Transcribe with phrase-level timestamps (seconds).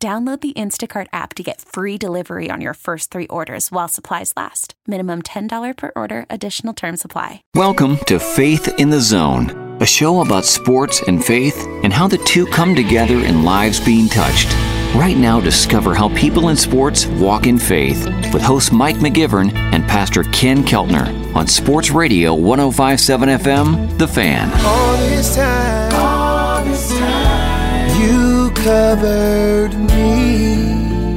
[0.00, 4.32] Download the Instacart app to get free delivery on your first three orders while supplies
[4.36, 4.74] last.
[4.86, 7.42] Minimum $10 per order, additional term supply.
[7.56, 12.18] Welcome to Faith in the Zone, a show about sports and faith and how the
[12.18, 14.46] two come together in lives being touched.
[14.94, 19.82] Right now, discover how people in sports walk in faith with host Mike McGivern and
[19.88, 26.07] Pastor Ken Keltner on Sports Radio 1057 FM, The Fan.
[28.68, 31.16] Covered me.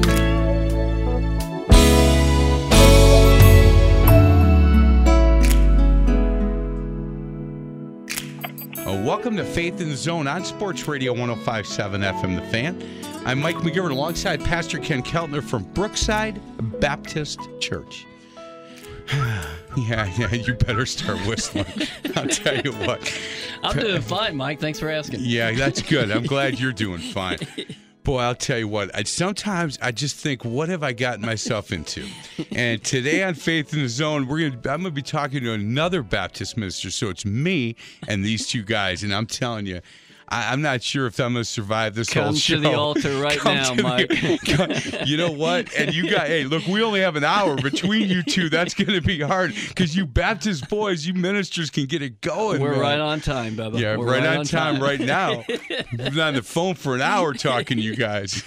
[8.77, 12.81] Uh, welcome to Faith in the Zone on Sports Radio 1057 FM The Fan.
[13.25, 16.41] I'm Mike McGivern alongside Pastor Ken Keltner from Brookside
[16.79, 18.05] Baptist Church.
[19.77, 21.65] yeah, yeah, you better start whistling.
[22.15, 23.21] I'll tell you what.
[23.63, 24.59] I'm doing fine, Mike.
[24.59, 25.19] Thanks for asking.
[25.21, 26.11] Yeah, that's good.
[26.11, 27.39] I'm glad you're doing fine.
[28.03, 28.95] Boy, I'll tell you what.
[28.95, 32.07] I, sometimes I just think, what have I gotten myself into?
[32.55, 34.73] And today on Faith in the Zone, we're gonna.
[34.73, 36.89] I'm gonna be talking to another Baptist minister.
[36.89, 37.75] So it's me
[38.07, 39.81] and these two guys, and I'm telling you.
[40.31, 42.55] I, I'm not sure if I'm going to survive this whole show.
[42.55, 45.05] Come to the altar right Come now, to the- Mike.
[45.07, 45.73] you know what?
[45.77, 48.49] And you got, hey, look, we only have an hour between you two.
[48.49, 52.61] That's going to be hard because you Baptist boys, you ministers can get it going.
[52.61, 52.79] We're man.
[52.79, 53.77] right on time, Bubba.
[53.79, 55.43] Yeah, We're right, on time, right now.
[55.49, 58.41] We've been on the phone for an hour talking to you guys.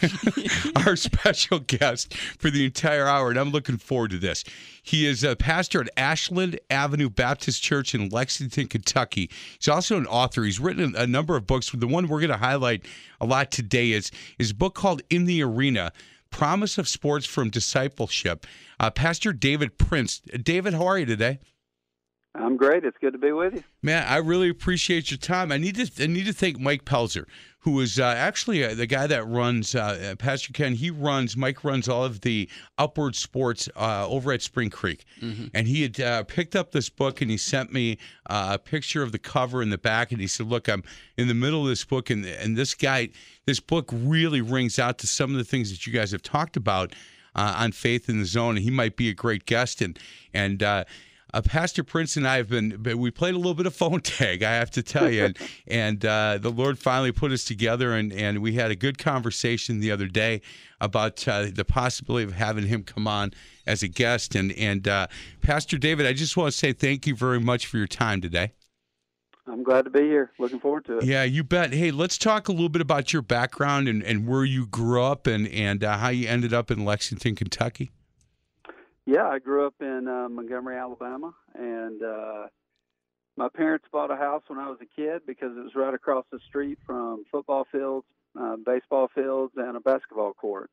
[0.86, 4.44] Our special guest for the entire hour, and I'm looking forward to this.
[4.86, 9.30] He is a pastor at Ashland Avenue Baptist Church in Lexington, Kentucky.
[9.58, 10.44] He's also an author.
[10.44, 11.70] He's written a number of books.
[11.70, 12.84] The one we're going to highlight
[13.18, 15.90] a lot today is his book called In the Arena.
[16.28, 18.46] Promise of Sports from Discipleship.
[18.78, 20.20] Uh, pastor David Prince.
[20.20, 21.38] David, how are you today?
[22.34, 22.84] I'm great.
[22.84, 23.64] It's good to be with you.
[23.80, 25.52] Man, I really appreciate your time.
[25.52, 27.26] I need to I need to thank Mike Pelzer,
[27.64, 30.74] who is uh, actually uh, the guy that runs uh, uh, Pastor Ken.
[30.74, 35.06] He runs Mike runs all of the Upward Sports uh, over at Spring Creek,
[35.54, 37.96] and he had uh, picked up this book and he sent me
[38.28, 40.84] uh, a picture of the cover in the back, and he said, "Look, I'm
[41.16, 43.08] in the middle of this book, and and this guy,
[43.46, 46.56] this book really rings out to some of the things that you guys have talked
[46.56, 46.94] about."
[47.36, 49.82] Uh, on Faith in the Zone, and he might be a great guest.
[49.82, 49.98] And
[50.32, 50.62] and
[51.34, 54.44] uh, Pastor Prince and I have been, we played a little bit of phone tag,
[54.44, 55.24] I have to tell you.
[55.24, 58.98] And, and uh, the Lord finally put us together, and, and we had a good
[58.98, 60.42] conversation the other day
[60.80, 63.32] about uh, the possibility of having him come on
[63.66, 64.36] as a guest.
[64.36, 65.08] And, and uh,
[65.42, 68.52] Pastor David, I just want to say thank you very much for your time today.
[69.46, 70.30] I'm glad to be here.
[70.38, 71.04] Looking forward to it.
[71.04, 71.74] Yeah, you bet.
[71.74, 75.26] Hey, let's talk a little bit about your background and, and where you grew up
[75.26, 77.90] and, and uh, how you ended up in Lexington, Kentucky.
[79.06, 82.46] Yeah, I grew up in uh, Montgomery, Alabama, and uh,
[83.36, 86.24] my parents bought a house when I was a kid because it was right across
[86.32, 88.06] the street from football fields,
[88.40, 90.70] uh, baseball fields, and a basketball court.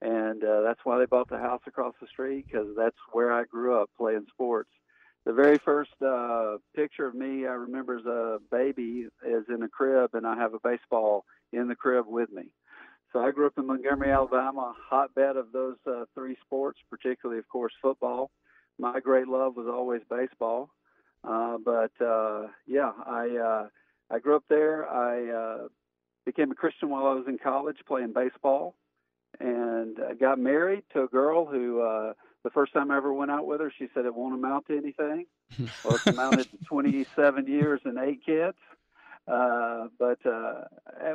[0.00, 3.44] And uh, that's why they bought the house across the street because that's where I
[3.44, 4.70] grew up playing sports.
[5.24, 9.68] The very first uh, picture of me I remember as a baby is in a
[9.68, 12.52] crib, and I have a baseball in the crib with me.
[13.14, 17.48] So I grew up in Montgomery, Alabama, hotbed of those uh, three sports, particularly, of
[17.48, 18.32] course, football.
[18.76, 20.70] My great love was always baseball,
[21.22, 23.68] uh, but uh, yeah, I uh,
[24.10, 24.88] I grew up there.
[24.88, 25.68] I uh,
[26.26, 28.74] became a Christian while I was in college playing baseball,
[29.38, 33.30] and I got married to a girl who uh, the first time I ever went
[33.30, 35.26] out with her, she said it won't amount to anything.
[35.84, 38.58] well, it's amounted to 27 years and eight kids.
[39.26, 40.64] Uh, but uh,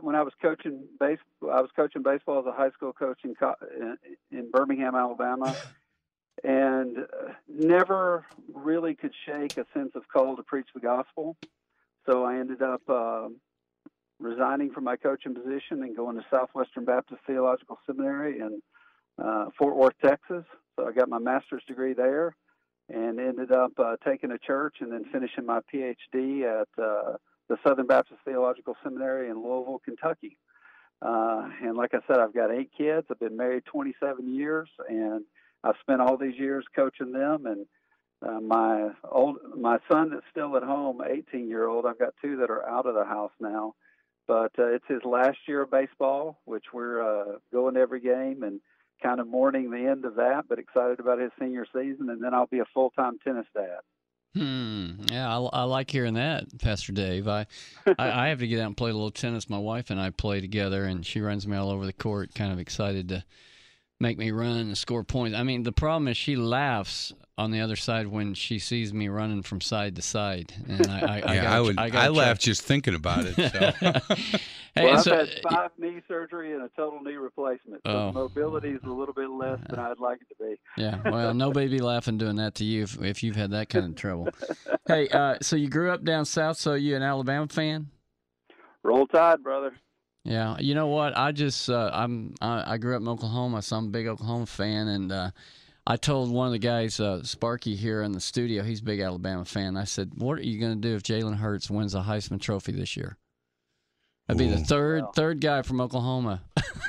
[0.01, 3.35] when I was coaching base, I was coaching baseball as a high school coach in,
[3.79, 3.97] in,
[4.31, 5.55] in Birmingham, Alabama,
[6.43, 11.37] and uh, never really could shake a sense of call to preach the gospel.
[12.07, 13.27] So I ended up uh,
[14.19, 18.61] resigning from my coaching position and going to Southwestern Baptist Theological Seminary in
[19.23, 20.45] uh, Fort Worth, Texas.
[20.75, 22.35] So I got my master's degree there,
[22.89, 27.17] and ended up uh, taking a church and then finishing my PhD at uh,
[27.49, 30.37] the Southern Baptist Theological Seminary in Louisville, Kentucky.
[31.01, 33.07] Uh, and like I said, I've got eight kids.
[33.09, 35.23] I've been married 27 years, and
[35.63, 37.45] I've spent all these years coaching them.
[37.45, 37.65] And
[38.21, 41.85] uh, my old, my son that's still at home, 18 year old.
[41.85, 43.73] I've got two that are out of the house now.
[44.27, 48.43] but uh, it's his last year of baseball, which we're uh, going to every game
[48.43, 48.59] and
[49.01, 52.33] kind of mourning the end of that, but excited about his senior season, and then
[52.33, 53.79] I'll be a full time tennis dad.
[54.35, 55.05] Hmm.
[55.11, 57.27] Yeah, I, I like hearing that, Pastor Dave.
[57.27, 57.47] I,
[57.97, 59.49] I I have to get out and play a little tennis.
[59.49, 62.35] My wife and I play together, and she runs me all over the court.
[62.35, 63.23] Kind of excited to
[63.99, 65.35] make me run and score points.
[65.35, 69.07] I mean, the problem is she laughs on the other side when she sees me
[69.07, 71.79] running from side to side, and I I, I, yeah, gotta, I would.
[71.79, 73.35] I, I, laugh just thinking about it.
[73.35, 74.17] So.
[74.83, 78.11] Well, I've so- had five knee surgery and a total knee replacement, so Oh.
[78.11, 80.55] mobility is a little bit less than I'd like it to be.
[80.77, 83.85] Yeah, well, nobody be laughing doing that to you if, if you've had that kind
[83.85, 84.29] of trouble.
[84.87, 87.87] hey, uh, so you grew up down south, so you an Alabama fan?
[88.83, 89.73] Roll Tide, brother.
[90.23, 91.17] Yeah, you know what?
[91.17, 94.45] I just uh, I'm I, I grew up in Oklahoma, so I'm a big Oklahoma
[94.45, 95.31] fan, and uh,
[95.87, 98.99] I told one of the guys, uh, Sparky here in the studio, he's a big
[98.99, 99.75] Alabama fan.
[99.77, 102.73] I said, "What are you going to do if Jalen Hurts wins the Heisman Trophy
[102.73, 103.17] this year?"
[104.29, 105.11] I'd be the third Wow.
[105.15, 106.41] third guy from Oklahoma.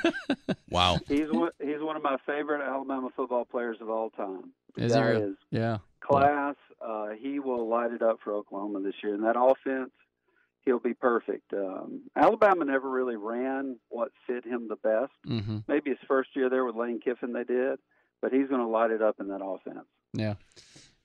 [0.71, 0.99] wow.
[1.09, 4.53] He's one, he's one of my favorite Alabama football players of all time.
[4.77, 5.23] The Is he guy really?
[5.31, 5.79] is Yeah.
[6.01, 6.57] class.
[6.81, 9.15] Uh, he will light it up for Oklahoma this year.
[9.15, 9.91] And that offense,
[10.65, 11.53] he'll be perfect.
[11.53, 15.13] Um, Alabama never really ran what fit him the best.
[15.27, 15.59] Mm-hmm.
[15.69, 17.79] Maybe his first year there with Lane Kiffin, they did,
[18.23, 19.87] but he's going to light it up in that offense.
[20.13, 20.35] Yeah.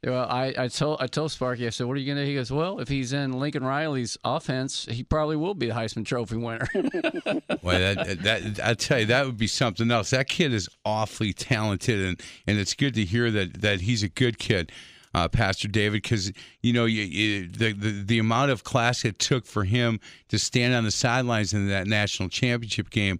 [0.05, 2.35] Well, I, I told I told Sparky, I said, "What are you going to?" He
[2.35, 6.37] goes, "Well, if he's in Lincoln Riley's offense, he probably will be the Heisman Trophy
[6.37, 6.67] winner."
[7.61, 10.11] Well, that, that I tell you, that would be something else.
[10.11, 14.09] That kid is awfully talented, and, and it's good to hear that that he's a
[14.09, 14.71] good kid,
[15.15, 16.31] uh, Pastor David, because
[16.61, 19.99] you know you, you, the, the the amount of class it took for him
[20.29, 23.19] to stand on the sidelines in that national championship game,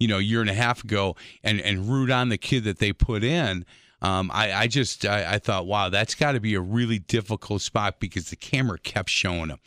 [0.00, 1.14] you know, a year and a half ago,
[1.44, 3.64] and and root on the kid that they put in.
[4.04, 7.62] Um, I, I just I, I thought, wow, that's got to be a really difficult
[7.62, 9.60] spot because the camera kept showing him.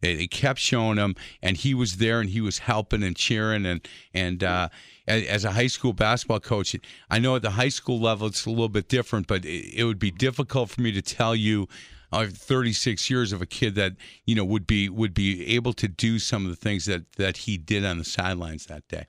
[0.00, 3.66] It, they kept showing him, and he was there, and he was helping and cheering,
[3.66, 4.70] and and uh,
[5.06, 6.74] as, a high school basketball coach,
[7.10, 9.84] I know at the high school level it's a little bit different, but it, it
[9.84, 11.68] would be difficult for me to tell you.
[12.14, 13.92] Uh, 36 years of a kid that
[14.26, 17.38] you know would be would be able to do some of the things that that
[17.38, 19.06] he did on the sidelines that day.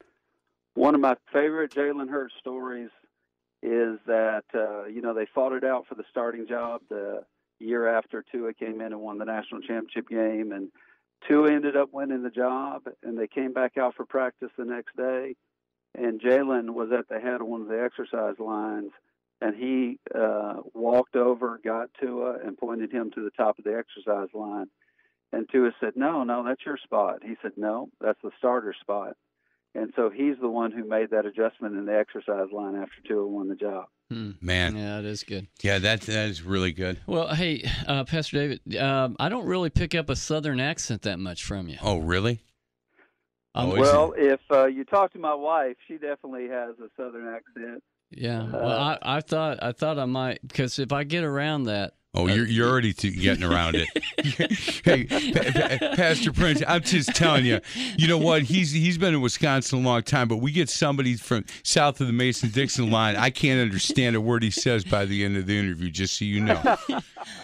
[0.75, 2.89] One of my favorite Jalen Hurts stories
[3.63, 7.23] is that uh, you know they fought it out for the starting job the
[7.59, 10.69] year after Tua came in and won the national championship game, and
[11.27, 14.97] Tua ended up winning the job, and they came back out for practice the next
[14.97, 15.35] day,
[15.95, 18.91] and Jalen was at the head of one of the exercise lines,
[19.39, 23.77] and he uh, walked over, got Tua, and pointed him to the top of the
[23.77, 24.67] exercise line.
[25.31, 29.15] And Tua said, "No, no, that's your spot." He said, "No, that's the starter spot."
[29.75, 33.25] And so he's the one who made that adjustment in the exercise line after Tua
[33.27, 33.85] won the job.
[34.11, 34.31] Hmm.
[34.41, 35.47] Man, Yeah, it is good.
[35.63, 36.99] yeah, that that is really good.
[37.07, 41.17] Well, hey, uh, Pastor David, um, I don't really pick up a Southern accent that
[41.19, 41.77] much from you.
[41.81, 42.41] Oh, really?
[43.55, 46.89] Um, Oh, is Well, if uh, you talk to my wife, she definitely has a
[46.97, 47.83] southern accent.
[48.11, 48.47] yeah.
[48.51, 52.27] Well, I, I thought I thought I might because if I get around that, Oh,
[52.27, 53.87] you're you're already getting around it.
[54.85, 57.59] hey, pa- pa- Pastor Prince, I'm just telling you.
[57.97, 58.43] You know what?
[58.43, 62.05] He's he's been in Wisconsin a long time, but we get somebody from south of
[62.07, 63.15] the Mason Dixon line.
[63.15, 65.89] I can't understand a word he says by the end of the interview.
[65.89, 66.77] Just so you know.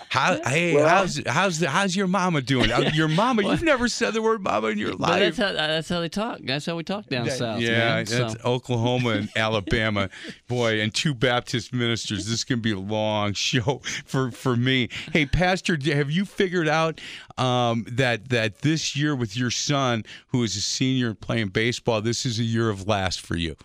[0.09, 2.71] How hey, Well- how's how's the, how's your mama doing?
[2.71, 5.47] Uh, Your mama, you've never said the word mama in your but that's life.
[5.47, 6.39] how that's how they talk.
[6.43, 7.61] That's how we talk down That- south.
[7.61, 8.05] yeah, man.
[8.05, 10.09] that's So- Oklahoma and Alabama,
[10.47, 12.25] boy, and two Baptist ministers.
[12.25, 14.89] This is gonna be a long show for for me.
[15.13, 17.01] Hey, Pastor, have you figured out
[17.37, 22.25] um, that that this year with your son, who is a senior playing baseball, this
[22.25, 23.55] is a year of last for you?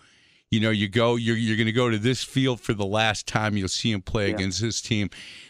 [0.51, 3.27] You know, you go, you're you're going to go to this field for the last
[3.27, 4.35] time you'll see him play Yeah.
[4.35, 5.09] against this team.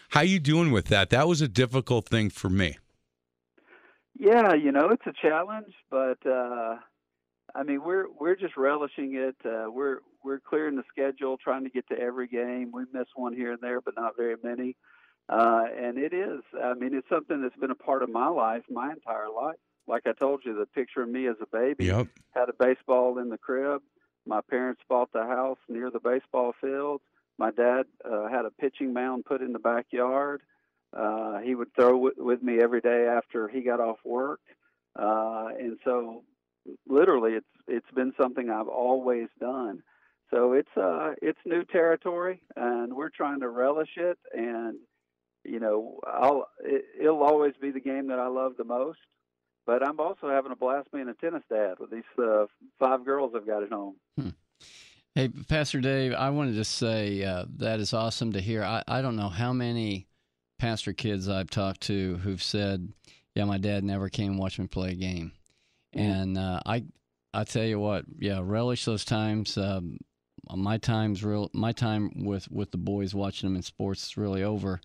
[0.09, 1.09] How you doing with that?
[1.09, 2.77] That was a difficult thing for me.
[4.17, 6.77] Yeah, you know, it's a challenge, but uh,
[7.53, 9.35] I mean, we're we're just relishing it.
[9.45, 12.71] Uh, we're we're clearing the schedule, trying to get to every game.
[12.73, 14.77] We miss one here and there, but not very many.
[15.27, 16.41] Uh, and it is.
[16.61, 19.57] I mean, it's something that's been a part of my life my entire life.
[19.87, 22.07] Like I told you, the picture of me as a baby Yep.
[22.35, 23.81] had a baseball in the crib.
[24.27, 27.01] My parents bought the house near the baseball field.
[27.37, 30.41] My dad uh, had a pitching mound put in the backyard.
[30.95, 34.39] Uh, he would throw with, with me every day after he got off work,
[34.97, 36.23] uh, and so
[36.87, 39.83] literally, it's it's been something I've always done.
[40.31, 44.17] So it's uh it's new territory, and we're trying to relish it.
[44.33, 44.77] And
[45.47, 48.99] you know, I'll it, it'll always be the game that I love the most.
[49.65, 52.45] But I'm also having a blast being a tennis dad with these uh,
[52.79, 53.95] five girls I've got at home.
[55.15, 58.63] Hey, Pastor Dave, I wanted to say uh, that is awesome to hear.
[58.63, 60.07] I, I don't know how many
[60.59, 62.91] pastor kids I've talked to who've said,
[63.33, 65.31] "Yeah, my dad never came and watched me play a game,"
[65.93, 66.83] And uh, I,
[67.33, 69.57] I tell you what, yeah, relish those times.
[69.57, 69.99] Um,
[70.53, 71.49] my time's real.
[71.53, 74.81] My time with with the boys watching them in sports is really over,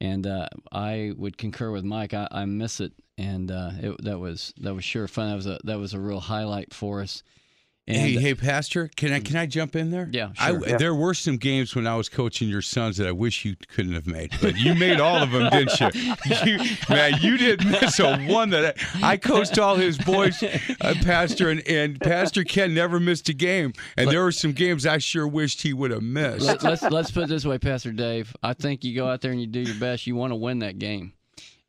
[0.00, 2.14] and uh, I would concur with Mike.
[2.14, 5.30] I, I miss it, and uh, it, that was that was sure fun.
[5.30, 7.22] That was a that was a real highlight for us.
[7.88, 10.08] And, hey, hey, Pastor, can I can I jump in there?
[10.10, 10.76] Yeah, I, sure.
[10.76, 13.92] There were some games when I was coaching your sons that I wish you couldn't
[13.92, 16.02] have made, but you made all of them, didn't you?
[16.44, 20.94] you man, you didn't miss a one that I, I coached all his boys, uh,
[21.02, 24.98] Pastor, and, and Pastor Ken never missed a game, and there were some games I
[24.98, 26.44] sure wished he would have missed.
[26.44, 28.34] Let, let's let's put it this way, Pastor Dave.
[28.42, 30.08] I think you go out there and you do your best.
[30.08, 31.12] You want to win that game.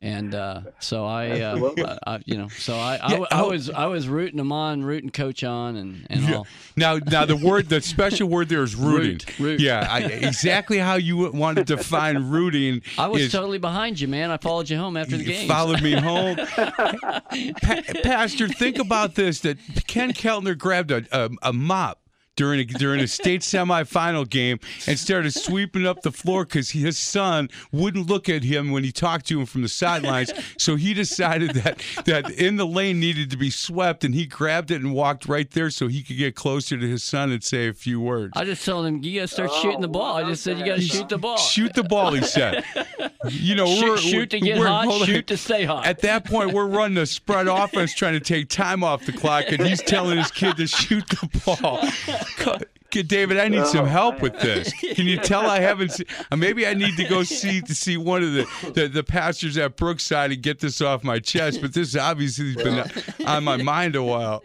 [0.00, 3.48] And uh, so I, uh, I, I, you know, so I, I, Yeah, I oh.
[3.50, 6.36] was, I was rooting him on, rooting Coach on, and and Yeah.
[6.36, 6.46] all.
[6.76, 9.14] Now, now the word, the special word there is rooting.
[9.14, 9.60] Root, root.
[9.60, 12.82] Yeah, I, exactly how you want to define rooting.
[12.96, 14.30] I was is totally behind you, man.
[14.30, 15.48] I followed you home after the game.
[15.48, 16.36] followed me home.
[16.46, 21.98] Pa- Pastor, think about this: that Ken Keltner grabbed a, a, a mop
[22.38, 26.96] during a, during a state semifinal game and started sweeping up the floor because his
[26.96, 30.32] son wouldn't look at him when he talked to him from the sidelines.
[30.56, 34.70] So he decided that that in the lane needed to be swept, and he grabbed
[34.70, 37.66] it and walked right there so he could get closer to his son and say
[37.68, 38.32] a few words.
[38.36, 40.16] I just told him you got to start Oh, shooting the ball.
[40.16, 41.38] I just said you got to shoot the ball.
[41.38, 42.64] Shoot the ball, he said.
[43.28, 45.84] You know, shoot, we're, shoot to get we're- hot, shoot to stay hot.
[45.86, 49.46] At that point, we're running a spread offense, trying to take time off the clock,
[49.48, 51.80] and he's telling his kid to shoot the ball.
[52.38, 52.58] Co-
[52.90, 54.72] Kid David, I need some help with this.
[54.94, 55.90] Can you tell I haven't?
[55.92, 59.04] Se- uh, maybe I need to go see to see one of the, the the
[59.04, 61.60] pastors at Brookside and get this off my chest.
[61.60, 64.42] But this obviously has been on my mind a while.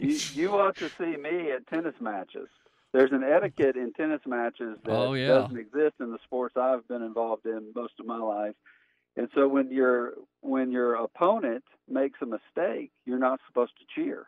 [0.00, 2.48] you, you ought to see me at tennis matches.
[2.92, 5.26] There's an etiquette in tennis matches that Oh, yeah.
[5.26, 8.54] doesn't exist in the sports I've been involved in most of my life.
[9.16, 14.26] And so when your when your opponent makes a mistake, you're not supposed to cheer.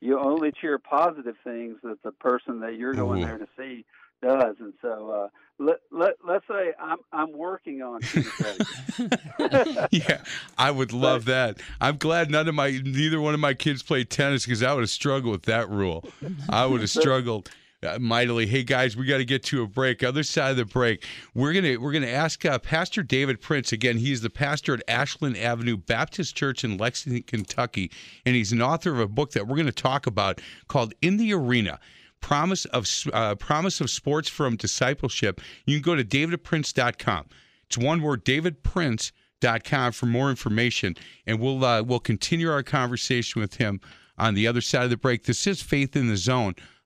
[0.00, 3.26] You only cheer positive things that the person that you're going Ooh.
[3.26, 3.84] there to see
[4.22, 4.56] does.
[4.60, 5.28] And so uh,
[5.58, 8.00] let let let's say I'm I'm working on
[9.90, 10.22] yeah,
[10.56, 11.58] I would love that.
[11.80, 14.82] I'm glad none of my neither one of my kids played tennis because I would
[14.82, 16.04] have struggled with that rule.
[16.48, 17.50] I would have struggled
[18.00, 18.46] mightily.
[18.46, 20.02] Hey guys, we got to get to a break.
[20.02, 21.04] Other side of the break,
[21.34, 23.98] we're gonna we're gonna ask uh, Pastor David Prince again.
[23.98, 27.90] He's the pastor at Ashland Avenue Baptist Church in Lexington, Kentucky,
[28.26, 31.16] and he's an author of a book that we're going to talk about called In
[31.16, 31.78] the Arena.
[32.20, 35.40] Promise of uh, promise of sports from discipleship.
[35.66, 37.26] You can go to davidprince.com.
[37.66, 40.96] It's one word, davidprince.com for more information.
[41.26, 43.80] And we'll uh, we'll continue our conversation with him
[44.18, 45.24] on the other side of the break.
[45.26, 46.56] This is Faith in the Zone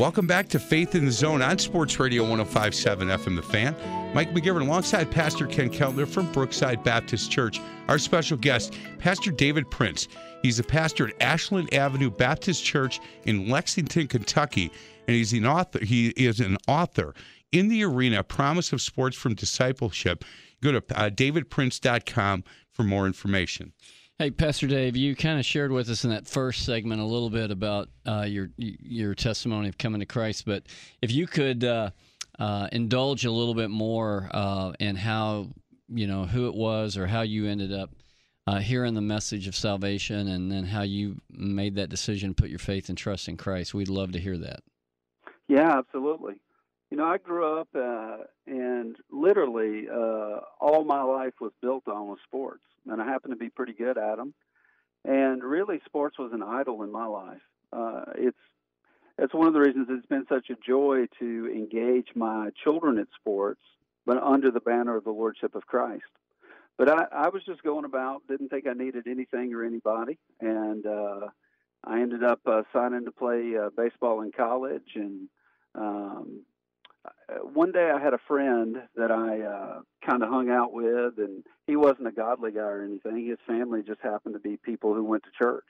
[0.00, 3.76] Welcome back to Faith in the Zone on Sports Radio 1057 FM The Fan.
[4.14, 7.60] Mike McGivern alongside Pastor Ken Keltner from Brookside Baptist Church.
[7.86, 10.08] Our special guest, Pastor David Prince.
[10.40, 14.72] He's a pastor at Ashland Avenue Baptist Church in Lexington, Kentucky,
[15.06, 15.84] and he's an author.
[15.84, 17.14] He is an author
[17.52, 20.24] in the arena, Promise of Sports from Discipleship.
[20.62, 23.74] Go to uh, davidprince.com for more information.
[24.20, 27.30] Hey, Pastor Dave, you kind of shared with us in that first segment a little
[27.30, 30.64] bit about uh, your your testimony of coming to Christ, but
[31.00, 31.88] if you could uh,
[32.38, 35.48] uh, indulge a little bit more uh, in how
[35.88, 37.92] you know who it was or how you ended up
[38.46, 42.50] uh, hearing the message of salvation, and then how you made that decision to put
[42.50, 44.60] your faith and trust in Christ, we'd love to hear that.
[45.48, 46.34] Yeah, absolutely.
[46.90, 52.08] You know, I grew up uh, and literally uh, all my life was built on
[52.08, 54.34] was sports, and I happened to be pretty good at them.
[55.04, 57.40] And really, sports was an idol in my life.
[57.72, 58.38] Uh, it's
[59.18, 63.06] it's one of the reasons it's been such a joy to engage my children at
[63.18, 63.60] sports,
[64.04, 66.02] but under the banner of the Lordship of Christ.
[66.76, 70.86] But I, I was just going about, didn't think I needed anything or anybody, and
[70.86, 71.28] uh,
[71.84, 75.28] I ended up uh, signing to play uh, baseball in college and
[75.74, 76.42] um,
[77.42, 81.44] one day I had a friend that I uh, kind of hung out with, and
[81.66, 83.26] he wasn't a godly guy or anything.
[83.26, 85.64] His family just happened to be people who went to church.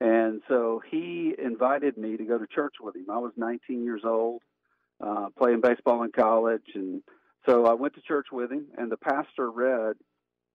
[0.00, 3.06] And so he invited me to go to church with him.
[3.10, 4.42] I was 19 years old,
[5.00, 7.02] uh, playing baseball in college, and
[7.46, 9.96] So I went to church with him, and the pastor read,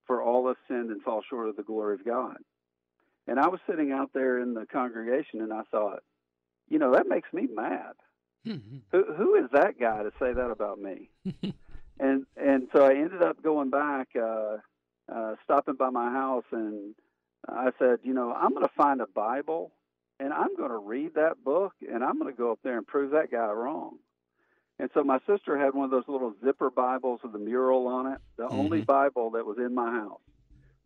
[0.08, 2.38] "For all have sinned and fall short of the glory of God."
[3.28, 6.04] And I was sitting out there in the congregation, and I thought,
[6.68, 7.94] you know, that makes me mad.
[8.46, 11.10] Who who is that guy to say that about me?
[12.00, 14.58] and and so I ended up going back, uh,
[15.12, 16.96] uh, stopping by my house, and
[17.48, 19.72] I said, you know, I'm going to find a Bible,
[20.20, 22.86] and I'm going to read that book, and I'm going to go up there and
[22.86, 23.98] prove that guy wrong.
[24.80, 28.08] And so my sister had one of those little zipper Bibles with a mural on
[28.14, 28.60] it, the mm-hmm.
[28.60, 30.22] only Bible that was in my house.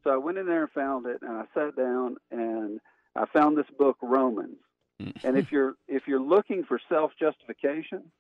[0.04, 2.82] So I went in there and found it, and I sat down and
[3.16, 4.58] I found this book, Romans.
[5.00, 8.12] And if you're if you're looking for self justification,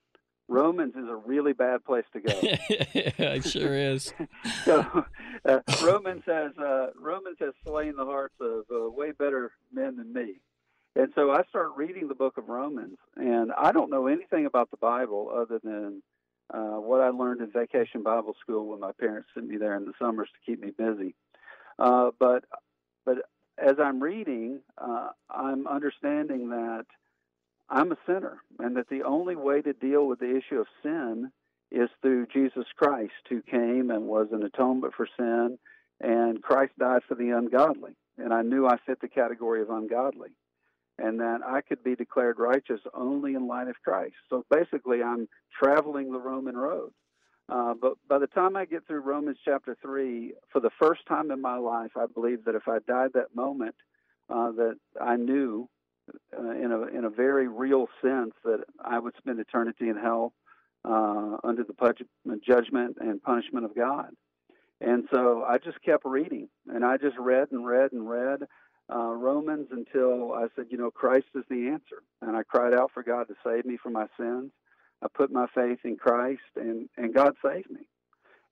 [0.48, 2.39] Romans is a really bad place to go.
[2.41, 2.58] yeah,
[3.34, 4.13] it sure is.
[4.65, 5.05] so
[5.46, 10.13] uh, Romans has uh, Romans has slain the hearts of uh, way better men than
[10.13, 10.36] me.
[10.98, 14.72] And so I start reading the book of Romans, and I don't know anything about
[14.72, 16.01] the Bible other than
[16.53, 19.86] uh, what I learned in vacation Bible school when my parents sent me there in
[19.86, 21.15] the summers to keep me busy.
[21.79, 22.46] Uh, but
[23.03, 23.17] but
[23.58, 26.86] as I'm reading, uh, I'm understanding that
[27.70, 31.32] I'm a sinner, and that the only way to deal with the issue of sin
[31.72, 35.58] is through Jesus Christ, who came and was an atonement for sin,
[36.00, 37.96] and Christ died for the ungodly.
[38.18, 40.30] And I knew I fit the category of ungodly,
[40.98, 44.16] and that I could be declared righteous only in light of Christ.
[44.30, 45.28] So basically, I'm
[45.62, 46.92] traveling the Roman road.
[47.48, 51.30] Uh, but by the time I get through Romans chapter 3, for the first time
[51.32, 53.75] in my life, I believe that if I died that moment,
[54.30, 55.70] uh, that I knew
[56.38, 60.34] uh, in, a, in a very real sense that I would spend eternity in hell
[60.84, 64.10] uh, under the judgment and punishment of God.
[64.82, 68.40] And so I just kept reading, and I just read and read and read
[68.94, 72.04] uh, Romans until I said, you know, Christ is the answer.
[72.22, 74.52] And I cried out for God to save me from my sins.
[75.04, 77.88] I put my faith in Christ, and and God saved me.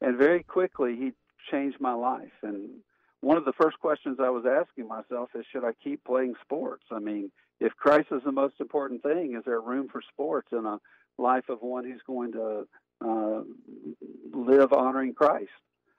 [0.02, 1.14] And very quickly, He
[1.50, 2.34] changed my life.
[2.42, 2.82] And
[3.22, 6.84] one of the first questions I was asking myself is, should I keep playing sports?
[6.92, 10.66] I mean, if Christ is the most important thing, is there room for sports in
[10.66, 10.80] a
[11.17, 12.67] life of one who's going to
[13.04, 13.41] uh,
[14.34, 15.52] live honoring Christ?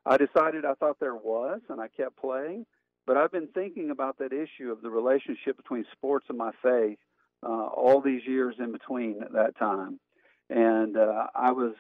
[0.05, 2.67] I decided I thought there was, and I kept playing.
[3.07, 6.99] But I've been thinking about that issue of the relationship between sports and my faith
[7.43, 10.01] uh, all these years in between that time
[10.55, 11.75] and uh, I was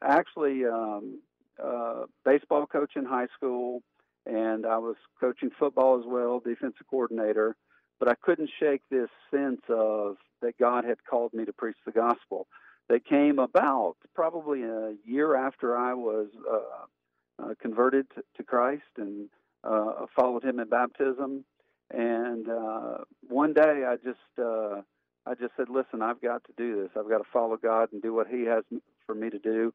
[0.00, 1.20] actually um,
[1.62, 3.82] uh, baseball coach in high school,
[4.24, 7.56] and I was coaching football as well, defensive coordinator.
[7.98, 11.92] But I couldn't shake this sense of that God had called me to preach the
[11.92, 12.46] gospel.
[12.88, 19.30] That came about probably a year after I was uh, uh, converted to, Christ and
[19.64, 21.44] uh, followed Him in baptism.
[21.90, 24.82] And uh, one day I just uh,
[25.26, 26.90] I just said, listen, I've got to do this.
[26.96, 28.64] I've got to follow God and do what He has
[29.06, 29.72] for me to do.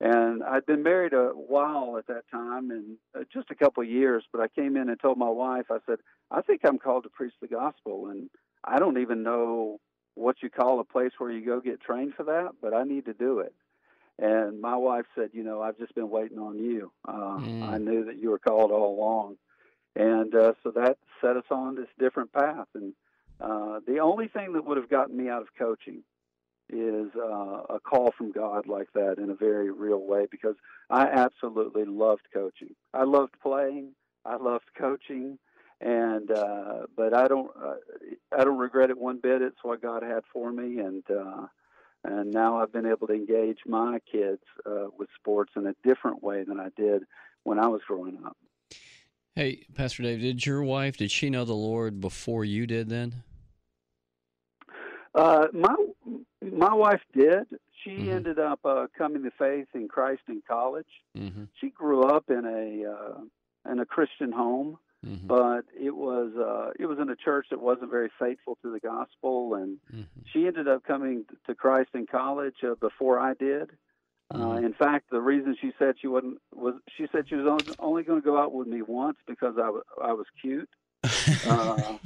[0.00, 3.88] And I'd been married a while at that time, and uh, just a couple of
[3.88, 4.24] years.
[4.32, 5.98] But I came in and told my wife, I said,
[6.30, 8.28] I think I'm called to preach the gospel, and
[8.64, 9.78] I don't even know
[10.14, 13.06] what you call a place where you go get trained for that, but I need
[13.06, 13.54] to do it.
[14.18, 16.92] And my wife said, you know, I've just been waiting on you.
[17.06, 17.68] Uh, mm.
[17.68, 19.36] I knew that you were called all along,
[19.96, 22.66] and uh, so that set us on this different path.
[22.74, 22.92] And
[23.42, 26.02] uh, the only thing that would have gotten me out of coaching
[26.68, 30.54] is uh, a call from God like that in a very real way because
[30.88, 32.74] I absolutely loved coaching.
[32.94, 33.92] I loved playing.
[34.24, 35.38] I loved coaching,
[35.80, 37.74] and uh, but I don't uh,
[38.38, 39.42] I don't regret it one bit.
[39.42, 41.46] It's what God had for me, and uh,
[42.04, 46.22] and now I've been able to engage my kids uh, with sports in a different
[46.22, 47.02] way than I did
[47.42, 48.36] when I was growing up.
[49.34, 52.88] Hey, Pastor Dave, did your wife did she know the Lord before you did?
[52.88, 53.24] Then
[55.14, 55.74] uh, my
[56.40, 57.46] my wife did.
[57.84, 58.10] She mm-hmm.
[58.10, 60.86] ended up uh, coming to faith in Christ in college.
[61.16, 61.44] Mm-hmm.
[61.60, 65.26] She grew up in a uh, in a Christian home, mm-hmm.
[65.26, 68.80] but it was uh, it was in a church that wasn't very faithful to the
[68.80, 70.02] gospel, and mm-hmm.
[70.32, 73.70] she ended up coming to Christ in college uh, before I did.
[74.30, 74.64] Uh, mm-hmm.
[74.64, 78.02] in fact, the reason she said she wasn't was she said she was only, only
[78.02, 80.70] going to go out with me once because I was I was cute.
[81.46, 81.98] uh,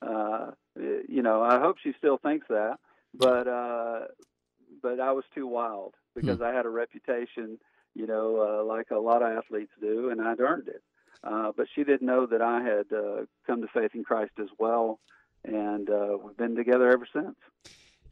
[0.00, 2.78] uh, you know, I hope she still thinks that,
[3.14, 4.00] but uh,
[4.82, 6.44] but I was too wild because hmm.
[6.44, 7.58] I had a reputation,
[7.94, 10.82] you know, uh, like a lot of athletes do, and I'd earned it.
[11.22, 14.48] Uh, but she didn't know that I had uh, come to faith in Christ as
[14.58, 15.00] well,
[15.44, 17.36] and uh, we've been together ever since.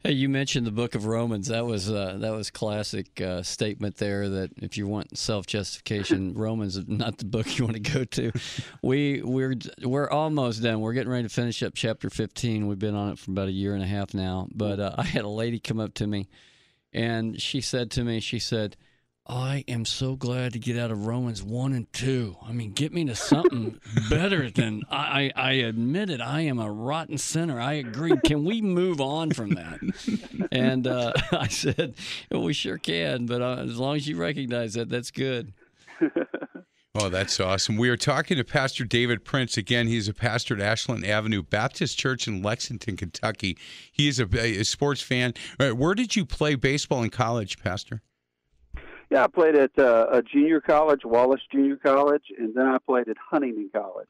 [0.05, 1.47] Hey, you mentioned the Book of Romans.
[1.47, 4.27] That was uh, that was classic uh, statement there.
[4.27, 8.03] That if you want self justification, Romans is not the book you want to go
[8.03, 8.33] to.
[8.81, 10.81] We we're we're almost done.
[10.81, 12.67] We're getting ready to finish up chapter fifteen.
[12.67, 14.49] We've been on it for about a year and a half now.
[14.53, 16.27] But uh, I had a lady come up to me,
[16.91, 18.75] and she said to me, she said,
[19.25, 22.35] I am so glad to get out of Romans one and two.
[22.45, 25.43] I mean, get me to something better than I, I.
[25.43, 26.19] I admit it.
[26.19, 27.59] I am a rotten sinner.
[27.59, 28.17] I agree.
[28.25, 29.79] Can we move on from that?
[30.51, 31.95] And uh, I said,
[32.29, 33.25] well, we sure can.
[33.25, 35.53] But uh, as long as you recognize that, that's good.
[36.95, 37.75] Oh, that's awesome.
[37.77, 39.57] We are talking to Pastor David Prince.
[39.57, 43.57] Again, he's a pastor at Ashland Avenue Baptist Church in Lexington, Kentucky.
[43.91, 45.33] He is a, a sports fan.
[45.59, 48.03] Uh, where did you play baseball in college, Pastor?
[49.13, 53.07] Yeah, I played at uh, a junior college, Wallace Junior College, and then I played
[53.07, 54.09] at Huntingdon College.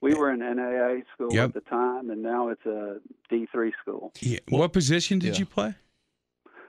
[0.00, 1.44] We were an NAIA school Yep.
[1.50, 2.98] at the time, and now it's a
[3.30, 4.12] D3 school.
[4.20, 4.40] Yeah.
[4.48, 5.38] what position did yeah.
[5.38, 5.76] you play?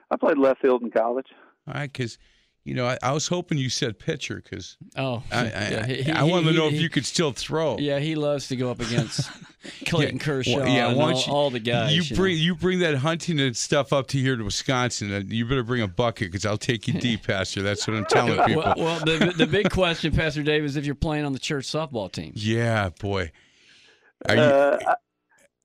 [0.08, 1.26] I played left field in college.
[1.66, 2.16] All right, because
[2.64, 6.10] you know I, I was hoping you said pitcher because Oh, I, I, yeah, he-
[6.12, 7.76] I he- wanted to he- know if you could still throw.
[7.78, 9.30] Yeah, he loves to go up against
[9.86, 10.56] Clayton Kershaw.
[10.56, 11.94] Well, yeah, and all, you- all the guys.
[11.94, 12.42] You you bring know.
[12.42, 15.12] you bring that Huntingdon stuff up to here to Wisconsin.
[15.12, 17.62] and You better bring a bucket because I'll take you deep, Pastor.
[17.62, 18.62] That's what I'm telling people.
[18.62, 21.66] Well, well the, the big question, Pastor Dave, is if you're playing on the church
[21.66, 22.32] softball team.
[22.34, 23.30] yeah, boy.
[24.28, 24.94] Are you, Uh,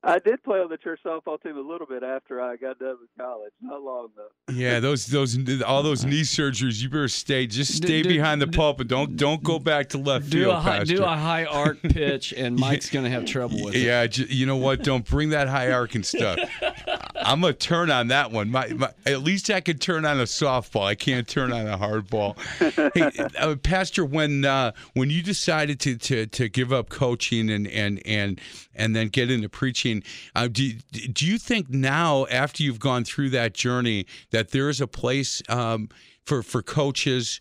[0.04, 2.80] I, I did play on the church softball team a little bit after I got
[2.80, 3.52] done with college.
[3.62, 4.54] Not long though.
[4.54, 6.82] yeah, those those all those knee surgeries.
[6.82, 7.48] You better stay.
[7.48, 8.88] Just stay do- behind the do- pulpit.
[8.88, 12.34] Don't don't go back to left Do field, a high, do a high arc pitch,
[12.34, 13.80] and Mike's going to have trouble with it.
[13.82, 14.84] Yeah, you know what?
[14.84, 16.40] Don't bring that high arc and stuff.
[17.22, 18.50] I'm gonna turn on that one.
[18.50, 20.86] My, my, at least I can turn on a softball.
[20.86, 22.38] I can't turn on a hard ball.
[22.60, 27.68] hey, uh, Pastor, when uh, when you decided to, to to give up coaching and
[27.68, 28.40] and and
[28.74, 29.89] and then get into preaching,
[30.36, 30.74] uh, do
[31.14, 35.42] do you think now after you've gone through that journey that there is a place
[35.50, 35.90] um,
[36.26, 37.40] for for coaches?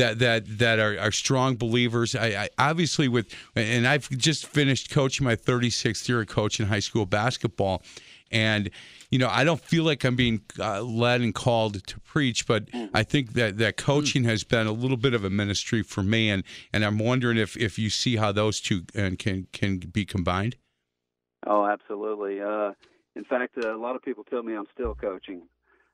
[0.00, 2.16] that that that are, are strong believers.
[2.16, 6.80] I, I obviously with and I've just finished coaching my 36th year of coaching high
[6.80, 7.82] school basketball,
[8.32, 8.70] and
[9.10, 12.64] you know I don't feel like I'm being uh, led and called to preach, but
[12.94, 16.30] I think that that coaching has been a little bit of a ministry for me,
[16.30, 20.04] and and I'm wondering if if you see how those two uh, can can be
[20.04, 20.56] combined.
[21.46, 22.40] Oh, absolutely.
[22.40, 22.72] Uh,
[23.16, 25.42] in fact, a lot of people tell me I'm still coaching.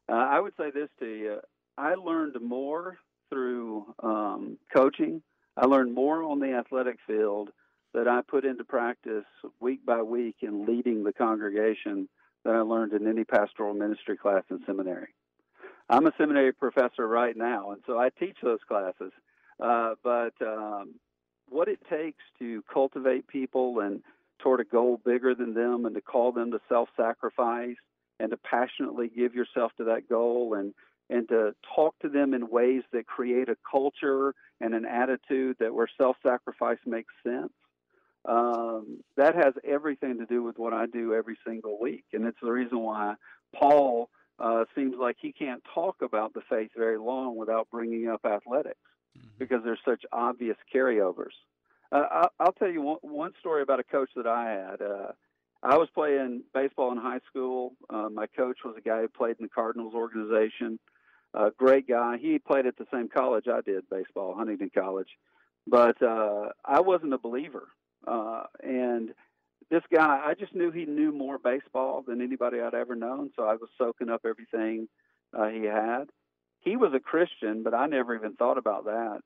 [0.09, 1.41] Uh, I would say this to you:
[1.79, 2.99] I learned more
[3.31, 5.23] through um, coaching.
[5.57, 7.51] I learned more on the athletic field
[7.95, 9.25] that I put into practice
[9.61, 12.09] week by week in leading the congregation
[12.45, 15.15] than I learned in any pastoral ministry class in seminary.
[15.89, 19.13] I'm a seminary professor right now, and so I teach those classes.
[19.59, 20.97] Uh, but um,
[21.49, 24.03] what it takes to cultivate people and
[24.39, 27.77] toward a goal bigger than them and to call them to self-sacrifice
[28.19, 30.73] and to passionately give yourself to that goal and
[31.09, 35.73] and to talk to them in ways that create a culture and an attitude that
[35.73, 37.53] where self-sacrifice makes sense.
[38.25, 42.07] Um, that has everything to do with what I do every single week.
[42.13, 43.15] And it's the reason why
[43.55, 48.23] Paul uh, seems like he can't talk about the faith very long without bringing up
[48.25, 48.81] athletics
[49.39, 51.37] because there's such obvious carryovers
[51.93, 54.83] uh, I'll, tell you one, one story about a coach that I had.
[54.83, 55.13] Uh,
[55.63, 57.73] I was playing baseball in high school.
[57.89, 60.79] Uh, my coach was a guy who played in the Cardinals organization.
[61.35, 62.19] A great guy.
[62.19, 65.09] He played at the same college I did, baseball, Huntingdon College.
[65.67, 67.69] But uh, I wasn't a believer.
[68.07, 69.11] Uh, and
[69.71, 73.31] this guy, I just knew he knew more baseball than anybody I'd ever known.
[73.37, 74.89] So I was soaking up everything
[75.37, 76.05] uh, he had.
[76.61, 79.21] He was a Christian, but I never even thought about that.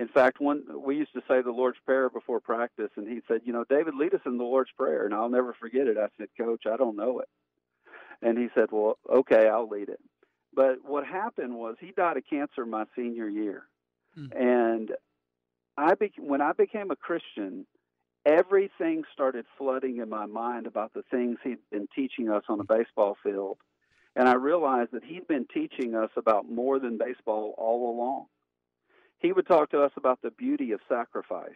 [0.00, 3.42] In fact, one we used to say the Lord's Prayer before practice, and he said,
[3.44, 5.98] "You know, David, lead us in the Lord's Prayer." And I'll never forget it.
[5.98, 7.28] I said, "Coach, I don't know it."
[8.22, 10.00] And he said, "Well, okay, I'll lead it."
[10.54, 13.68] But what happened was he died of cancer my senior year,
[14.14, 14.28] hmm.
[14.34, 14.96] and
[15.76, 17.66] I be- when I became a Christian,
[18.24, 22.64] everything started flooding in my mind about the things he'd been teaching us on the
[22.64, 22.74] hmm.
[22.74, 23.58] baseball field,
[24.16, 28.28] and I realized that he'd been teaching us about more than baseball all along
[29.20, 31.50] he would talk to us about the beauty of sacrifice.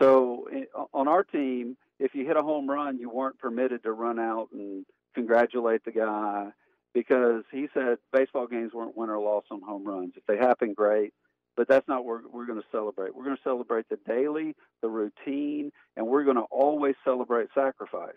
[0.00, 0.48] So
[0.92, 4.48] on our team, if you hit a home run, you weren't permitted to run out
[4.52, 6.48] and congratulate the guy
[6.92, 10.14] because he said baseball games weren't win or loss on home runs.
[10.16, 11.12] If they happen, great,
[11.56, 13.14] but that's not what we're going to celebrate.
[13.14, 18.16] We're going to celebrate the daily, the routine, and we're going to always celebrate sacrifice.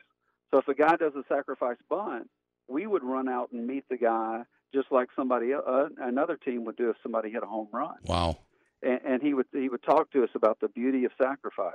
[0.51, 2.29] So if a guy does a sacrifice bunt,
[2.67, 6.75] we would run out and meet the guy just like somebody uh, another team would
[6.75, 8.37] do if somebody hit a home run Wow.
[8.85, 11.73] And, and he would he would talk to us about the beauty of sacrifice.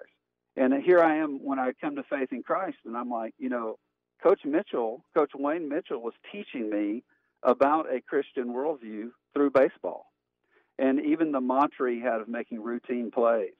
[0.57, 3.49] And here I am when I come to faith in Christ, and I'm like, you
[3.49, 3.79] know,
[4.23, 7.05] Coach Mitchell, Coach Wayne Mitchell was teaching me
[7.43, 10.07] about a Christian worldview through baseball,
[10.79, 13.55] and even the mantra he had of making routine plays.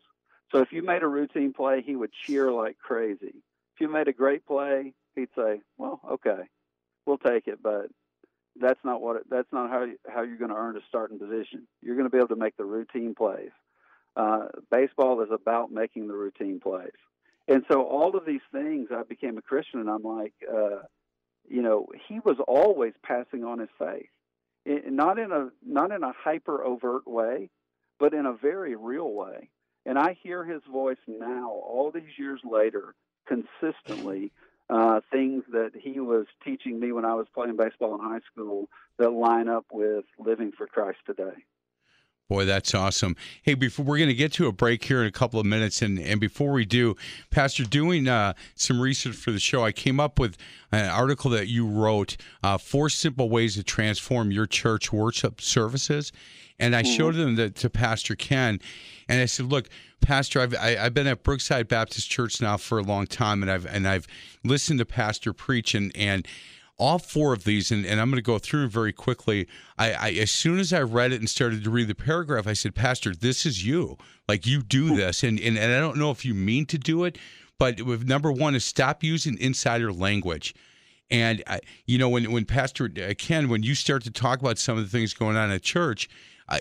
[0.53, 3.35] So if you made a routine play, he would cheer like crazy.
[3.75, 6.43] If you made a great play, he'd say, "Well, okay,
[7.07, 7.87] we'll take it, but
[8.61, 11.19] that's not what it, that's not how you, how you're going to earn a starting
[11.19, 11.67] position.
[11.83, 13.51] You're going to be able to make the routine plays.
[14.17, 16.91] Uh, baseball is about making the routine plays,
[17.49, 18.89] and so all of these things.
[18.95, 20.83] I became a Christian, and I'm like, uh,
[21.49, 24.09] you know, he was always passing on his faith,
[24.65, 27.51] it, not in a not in a hyper overt way,
[27.99, 29.49] but in a very real way.
[29.87, 32.95] And I hear his voice now, all these years later,
[33.27, 34.33] consistently
[34.71, 38.69] uh, things that he was teaching me when I was playing baseball in high school
[38.99, 41.45] that line up with living for Christ today.
[42.31, 43.17] Boy, that's awesome.
[43.43, 45.83] Hey, before we're going to get to a break here in a couple of minutes,
[45.83, 46.95] and, and before we do,
[47.31, 50.37] Pastor, doing uh, some research for the show, I came up with
[50.71, 56.13] an article that you wrote uh, Four Simple Ways to Transform Your Church Worship Services.
[56.61, 58.61] And I showed them to, to Pastor Ken,
[59.09, 59.69] and I said, "Look,
[60.01, 63.09] Pastor, I've I, have i have been at Brookside Baptist Church now for a long
[63.09, 64.07] time, and I've and I've
[64.45, 66.29] listened to Pastor preach, and and
[66.81, 69.47] all four of these, and, and I'm going to go through very quickly.
[69.79, 72.55] I, I as soon as I read it and started to read the paragraph, I
[72.55, 73.99] said, Pastor, this is you.
[74.27, 77.05] Like you do this, and and, and I don't know if you mean to do
[77.05, 77.19] it,
[77.59, 80.55] but with number one is stop using insider language."
[81.11, 81.43] And
[81.87, 84.85] you know, when when Pastor uh, Ken, when you start to talk about some of
[84.85, 86.09] the things going on at church,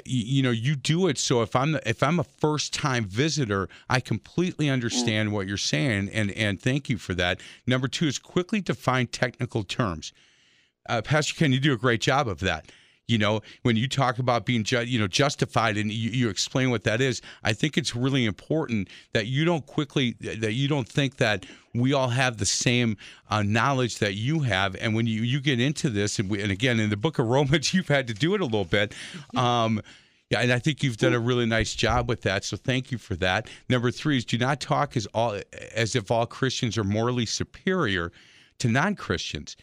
[0.06, 4.00] you know you do it so if i'm if i'm a first time visitor i
[4.00, 5.32] completely understand mm.
[5.32, 7.40] what you're saying and and thank you for that.
[7.66, 10.14] Number two is quickly define technical terms.
[10.88, 12.72] Uh, pastor ken you do a great job of that
[13.10, 16.70] you know when you talk about being ju- you know justified and you, you, explain
[16.70, 20.88] what that is i think it's really important that you don't quickly that you don't
[20.88, 22.98] think that we all have the same
[23.30, 26.52] uh, knowledge that you have and when you you get into this and, we, and
[26.52, 28.94] again in the book of romans you've had to do it a little bit
[29.36, 29.82] um,
[30.30, 32.44] yeah, and I think you've done a really nice job with that.
[32.44, 33.48] So thank you for that.
[33.68, 35.40] Number three is do not talk as all
[35.74, 38.12] as if all Christians are morally superior
[38.60, 39.58] to non Christians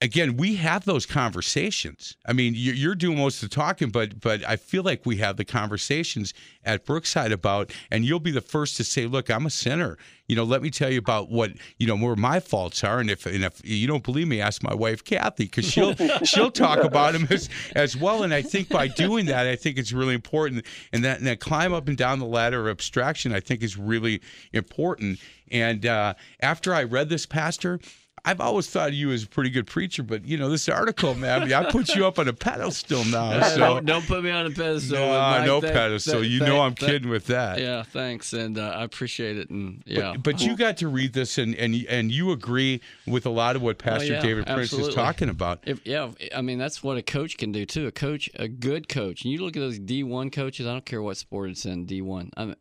[0.00, 2.16] again, we have those conversations.
[2.24, 5.36] I mean, you're doing most of the talking, but but I feel like we have
[5.36, 6.32] the conversations
[6.64, 9.98] at Brookside about, and you'll be the first to say, "Look, I'm a sinner.
[10.28, 13.10] You know, let me tell you about what you know where my faults are." And
[13.10, 16.82] if and if you don't believe me, ask my wife Kathy because she'll she'll talk
[16.82, 18.22] about them as as well.
[18.22, 20.64] And I think by doing that, I think it's really important.
[20.92, 23.76] And that and that climb up and down the ladder of abstraction, I think is
[23.76, 24.22] really
[24.54, 25.18] important.
[25.50, 27.78] And uh, after I read this, Pastor.
[28.26, 31.14] I've always thought of you as a pretty good preacher, but you know this article,
[31.14, 33.36] man, I put you up on a pedestal now.
[33.46, 34.98] So don't, don't put me on a pedestal.
[34.98, 36.24] No, no pedestal.
[36.24, 37.60] you know I'm kidding with that.
[37.60, 39.50] Yeah, thanks, and uh, I appreciate it.
[39.50, 43.24] And yeah, but, but, you got to read this, and and and you agree with
[43.24, 44.88] a lot of what Pastor yeah, David Prince absolutely.
[44.88, 45.60] is talking about.
[45.64, 47.86] If, yeah, I mean that's what a coach can do too.
[47.86, 50.66] A coach, a good coach, and you look at those D1 coaches.
[50.66, 51.86] I don't care what sport it's in.
[51.86, 52.30] D1.
[52.36, 52.56] I'm,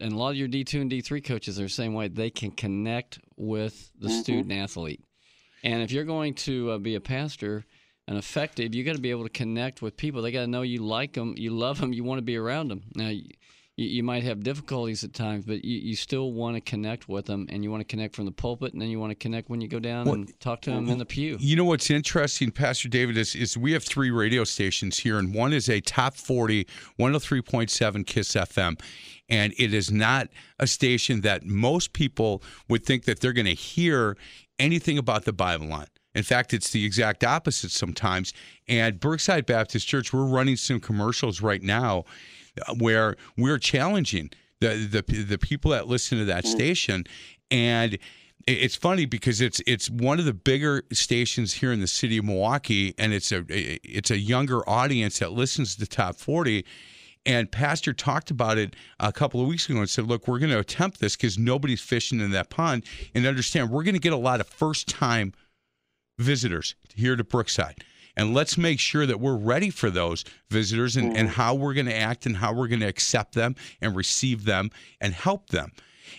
[0.00, 2.06] and a lot of your D2 and D3 coaches are the same way.
[2.06, 4.20] They can connect with the mm-hmm.
[4.20, 5.02] student athlete.
[5.62, 7.64] And if you're going to uh, be a pastor
[8.06, 10.22] and effective, you got to be able to connect with people.
[10.22, 12.68] They got to know you like them, you love them, you want to be around
[12.68, 12.82] them.
[12.94, 13.24] Now, you,
[13.78, 17.46] you might have difficulties at times, but you, you still want to connect with them,
[17.48, 19.60] and you want to connect from the pulpit, and then you want to connect when
[19.60, 21.36] you go down well, and talk to them in the pew.
[21.38, 25.32] You know what's interesting, Pastor David, is, is we have three radio stations here, and
[25.32, 26.66] one is a top 40,
[26.98, 28.80] 103.7 KISS FM.
[29.30, 33.54] And it is not a station that most people would think that they're going to
[33.54, 34.16] hear
[34.58, 35.86] anything about the Bible on.
[36.14, 38.32] In fact, it's the exact opposite sometimes.
[38.66, 42.04] And Brookside Baptist Church, we're running some commercials right now
[42.78, 46.48] where we're challenging the the, the people that listen to that mm.
[46.48, 47.04] station.
[47.50, 47.98] And
[48.46, 52.24] it's funny because it's it's one of the bigger stations here in the city of
[52.24, 56.64] Milwaukee, and it's a it's a younger audience that listens to the top forty.
[57.26, 60.52] And Pastor talked about it a couple of weeks ago and said, look, we're going
[60.52, 62.84] to attempt this because nobody's fishing in that pond.
[63.14, 65.32] And understand, we're going to get a lot of first time
[66.18, 67.84] visitors here to Brookside.
[68.16, 71.32] And let's make sure that we're ready for those visitors and, and mm.
[71.32, 74.70] how we're going to act and how we're going to accept them and receive them
[75.00, 75.70] and help them.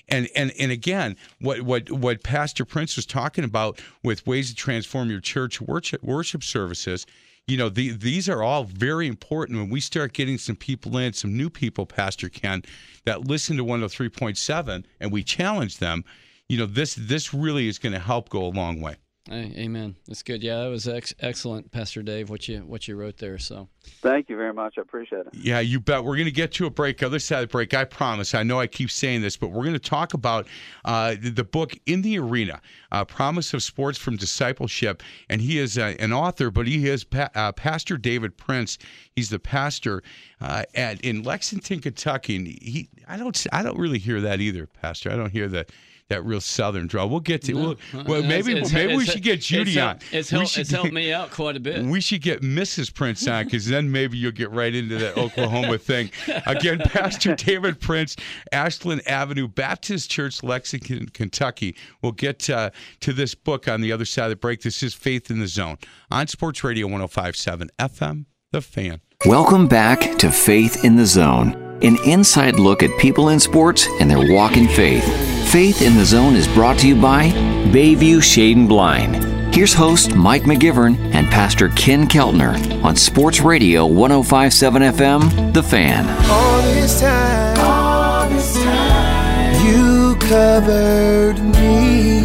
[0.08, 4.56] And and and again, what what what Pastor Prince was talking about with ways to
[4.56, 7.08] transform your church worship worship services
[7.50, 11.14] you know, the, these are all very important when we start getting some people in,
[11.14, 12.64] some new people, Pastor Ken,
[13.06, 16.04] that listen to 103.7 and we challenge them.
[16.48, 18.96] You know, this this really is going to help go a long way.
[19.30, 19.96] Hey, amen.
[20.08, 20.42] That's good.
[20.42, 22.32] Yeah, that was ex- excellent, Pastor Dave.
[22.32, 23.38] What you what you wrote there.
[23.38, 23.70] So,
[24.02, 24.80] thank you very much.
[24.80, 25.34] I appreciate it.
[25.34, 26.04] Yeah, you bet.
[26.04, 27.04] We're going to get to a break.
[27.04, 28.34] Other side of the break, I promise.
[28.34, 30.48] I know I keep saying this, but we're going to talk about
[30.84, 32.60] uh, the book in the arena,
[32.92, 37.04] uh, "Promise of Sports from Discipleship," and he is uh, an author, but he is
[37.04, 38.80] pa- uh, Pastor David Prince.
[39.16, 40.02] He's the pastor
[40.42, 42.36] uh, at in Lexington, Kentucky.
[42.36, 45.12] And he, I don't, I don't really hear that either, Pastor.
[45.12, 45.72] I don't hear that
[46.10, 47.06] that real Southern draw.
[47.06, 47.54] We'll get to.
[47.54, 47.60] No.
[47.94, 49.88] We'll, well, It's- maybe it's- maybe we should get Judy it's on.
[49.88, 51.84] helped- It's We helped, should it's helped me out quite a bit.
[51.86, 52.94] We should get Mrs.
[52.94, 56.10] Prince on because then maybe you'll get right into that Oklahoma thing.
[56.48, 58.16] Again, Pastor David Prince,
[58.52, 61.76] Ashland Avenue Baptist Church, Lexington, Kentucky.
[62.02, 64.62] We'll get uh, to this book on the other side of the break.
[64.62, 65.78] This is Faith in the Zone
[66.10, 69.02] on Sports Radio 1057 FM, The Fan.
[69.26, 74.10] Welcome back to Faith in the Zone, an inside look at people in sports and
[74.10, 75.06] their walk in faith.
[75.50, 77.30] Faith in the Zone is brought to you by
[77.72, 79.26] Bayview Shade and Blind.
[79.52, 86.08] Here's host Mike McGivern and Pastor Ken Keltner on Sports Radio 1057 FM, The Fan.
[86.30, 92.19] All this time, all this time, you covered me.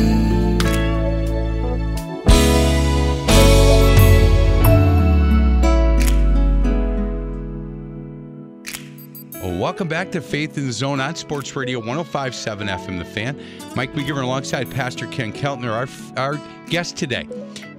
[9.58, 13.40] Welcome back to Faith in the Zone on Sports Radio 1057 FM The Fan.
[13.76, 17.28] Mike McGivern alongside Pastor Ken Keltner, our, our guest today.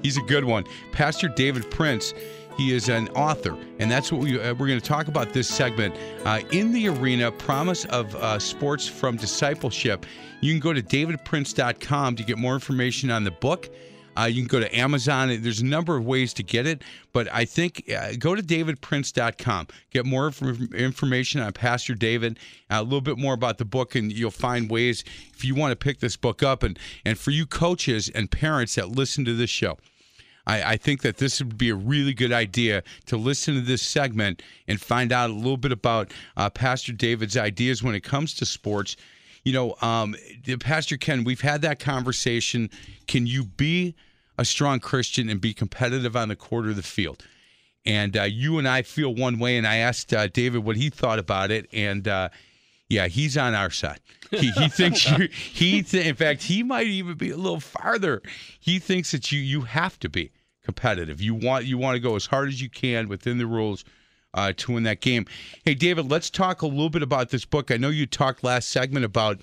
[0.02, 0.64] He's a good one.
[0.92, 2.14] Pastor David Prince.
[2.58, 5.50] He is an author, and that's what we, uh, we're going to talk about this
[5.50, 5.94] segment.
[6.24, 10.06] Uh, in the arena, promise of uh, sports from discipleship.
[10.40, 13.70] You can go to davidprince.com to get more information on the book.
[14.18, 15.28] Uh, you can go to Amazon.
[15.42, 19.68] There's a number of ways to get it, but I think uh, go to davidprince.com.
[19.92, 23.96] Get more inf- information on Pastor David, uh, a little bit more about the book,
[23.96, 26.64] and you'll find ways if you want to pick this book up.
[26.64, 29.78] And, and for you coaches and parents that listen to this show,
[30.48, 33.82] I, I think that this would be a really good idea to listen to this
[33.82, 38.34] segment and find out a little bit about uh, Pastor David's ideas when it comes
[38.36, 38.96] to sports.
[39.46, 40.16] You know, um,
[40.60, 42.70] Pastor Ken, we've had that conversation.
[43.08, 43.96] Can you be
[44.38, 47.26] a strong Christian and be competitive on the court of the field?
[47.86, 49.58] And uh, you and I feel one way.
[49.58, 52.30] And I asked uh, David what he thought about it, and uh,
[52.90, 54.00] yeah, he's on our side.
[54.32, 55.30] He, he thinks you.
[55.56, 58.24] He, th- in fact, he might even be a little farther.
[58.60, 60.32] He thinks that you you have to be
[60.64, 61.22] competitive.
[61.22, 63.86] You want you want to go as hard as you can within the rules
[64.36, 65.26] uh, to win that game.
[65.64, 67.72] Hey, David, let's talk a little bit about this book.
[67.72, 69.42] I know you talked last segment about,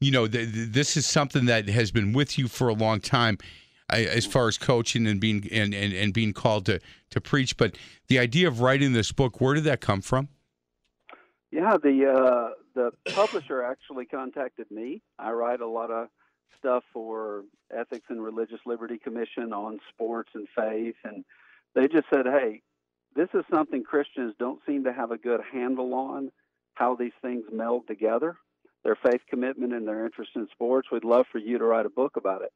[0.00, 3.00] you know, th- th- this is something that has been with you for a long
[3.00, 3.38] time,
[3.90, 7.56] as far as coaching and being and, and, and being called to to preach.
[7.56, 7.76] But
[8.08, 10.28] the idea of writing this book, where did that come from?
[11.52, 15.02] Yeah, the uh, the publisher actually contacted me.
[15.18, 16.08] I write a lot of
[16.58, 21.24] stuff for Ethics and Religious Liberty Commission on sports and faith, and
[21.74, 22.62] they just said, "Hey,
[23.14, 26.30] this is something Christians don't seem to have a good handle on
[26.74, 28.36] how these things meld together,
[28.82, 30.88] their faith commitment and their interest in sports.
[30.90, 32.52] We'd love for you to write a book about it."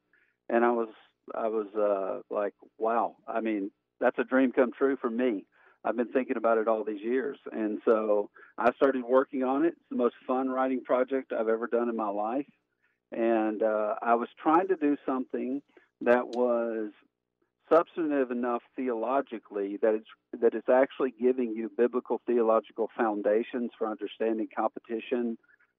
[0.49, 0.89] And I was
[1.33, 3.15] I was uh, like, "Wow!
[3.27, 5.45] I mean, that's a dream come true for me."
[5.83, 7.37] I've been thinking about it all these years.
[7.51, 9.69] And so I started working on it.
[9.69, 12.45] It's the most fun writing project I've ever done in my life.
[13.11, 15.61] And uh, I was trying to do something
[16.01, 16.91] that was
[17.71, 24.47] substantive enough theologically that it's that it's actually giving you biblical theological foundations for understanding
[24.55, 25.37] competition,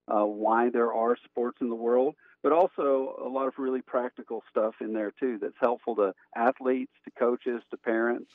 [0.09, 4.43] uh, why there are sports in the world, but also a lot of really practical
[4.51, 8.31] stuff in there too that's helpful to athletes, to coaches, to parents.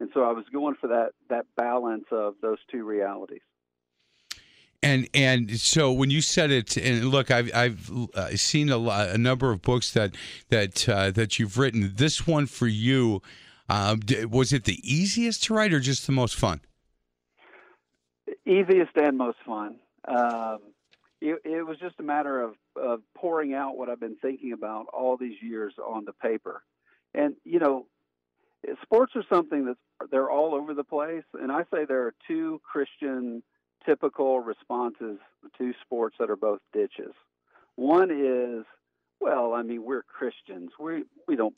[0.00, 3.42] And so I was going for that that balance of those two realities.
[4.82, 9.10] And and so when you said it, and look, I've I've uh, seen a, lot,
[9.10, 10.14] a number of books that
[10.48, 11.92] that uh, that you've written.
[11.96, 13.20] This one for you,
[13.68, 16.62] um, was it the easiest to write or just the most fun?
[18.46, 19.76] Easiest and most fun.
[20.08, 20.60] Um,
[21.20, 24.86] it, it was just a matter of, of pouring out what I've been thinking about
[24.92, 26.62] all these years on the paper.
[27.14, 27.86] And you know,
[28.82, 31.24] sports are something that's they're all over the place.
[31.34, 33.42] And I say there are two Christian
[33.84, 35.18] typical responses
[35.58, 37.14] to sports that are both ditches.
[37.76, 38.64] One is,
[39.20, 40.70] well, I mean, we're Christians.
[40.78, 41.54] We we don't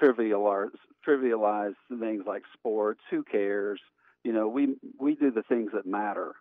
[0.00, 0.70] trivialize
[1.06, 3.00] trivialize things like sports.
[3.10, 3.80] Who cares?
[4.24, 6.34] You know, we we do the things that matter.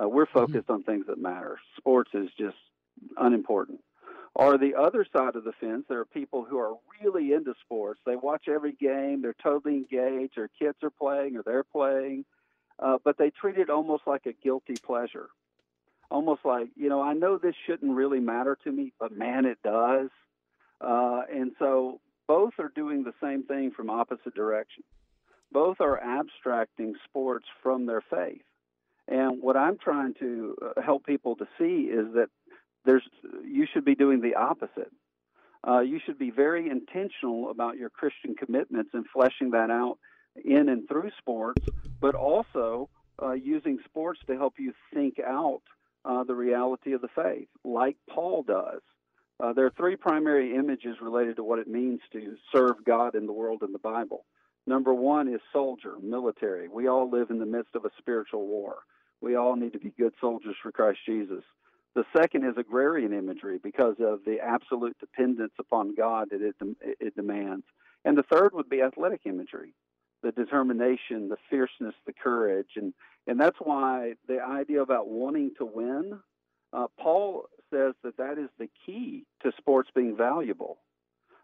[0.00, 0.72] Uh, we're focused mm-hmm.
[0.72, 1.58] on things that matter.
[1.76, 2.56] Sports is just
[3.16, 3.80] unimportant.
[4.34, 8.00] Or the other side of the fence, there are people who are really into sports.
[8.06, 9.22] They watch every game.
[9.22, 10.34] They're totally engaged.
[10.36, 12.24] Their kids are playing or they're playing
[12.80, 15.28] uh, but they treat it almost like a guilty pleasure.
[16.10, 19.58] Almost like, you know, I know this shouldn't really matter to me, but man, it
[19.62, 20.08] does.
[20.80, 24.86] Uh, and so both are doing the same thing from opposite directions.
[25.52, 28.42] Both are abstracting sports from their faith.
[29.06, 32.28] And what I'm trying to uh, help people to see is that
[32.84, 33.02] there's
[33.44, 34.92] you should be doing the opposite.
[35.66, 39.98] Uh, you should be very intentional about your Christian commitments and fleshing that out
[40.44, 41.64] in and through sports,
[42.00, 42.88] but also
[43.22, 45.62] uh, using sports to help you think out
[46.04, 48.80] uh, the reality of the faith, like Paul does.
[49.38, 53.26] Uh, there are three primary images related to what it means to serve God in
[53.26, 54.24] the world in the Bible.
[54.66, 56.68] Number one is soldier, military.
[56.68, 58.76] We all live in the midst of a spiritual war.
[59.20, 61.42] We all need to be good soldiers for Christ Jesus.
[61.94, 66.54] The second is agrarian imagery because of the absolute dependence upon God that it,
[67.00, 67.64] it demands.
[68.04, 69.74] And the third would be athletic imagery,
[70.22, 72.70] the determination, the fierceness, the courage.
[72.76, 72.92] And,
[73.26, 76.20] and that's why the idea about wanting to win,
[76.72, 80.78] uh, Paul says that that is the key to sports being valuable.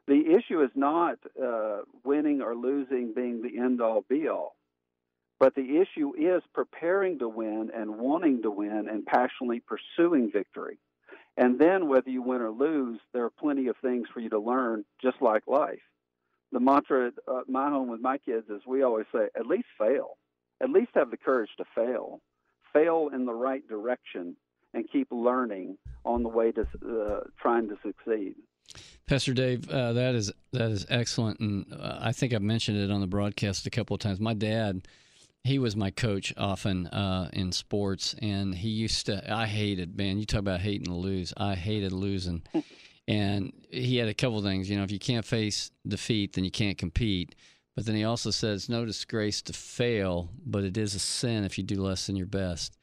[0.07, 4.55] The issue is not uh, winning or losing being the end all be all.
[5.39, 10.79] But the issue is preparing to win and wanting to win and passionately pursuing victory.
[11.37, 14.39] And then, whether you win or lose, there are plenty of things for you to
[14.39, 15.83] learn, just like life.
[16.53, 19.67] The mantra at uh, my home with my kids is we always say, at least
[19.79, 20.17] fail.
[20.63, 22.21] At least have the courage to fail.
[22.73, 24.37] Fail in the right direction
[24.73, 28.37] and keep learning on the way to uh, trying to succeed.
[29.07, 32.91] Pastor Dave, uh, that is that is excellent, and uh, I think I've mentioned it
[32.91, 34.19] on the broadcast a couple of times.
[34.19, 34.87] My dad
[35.47, 39.33] he was my coach often uh, in sports, and he used to.
[39.33, 40.19] I hated man.
[40.19, 41.33] You talk about hating to lose.
[41.37, 42.43] I hated losing,
[43.09, 44.69] and he had a couple things.
[44.69, 47.35] You know, if you can't face defeat, then you can't compete.
[47.75, 51.59] But then he also says, no disgrace to fail, but it is a sin if
[51.59, 52.79] you do less than your best.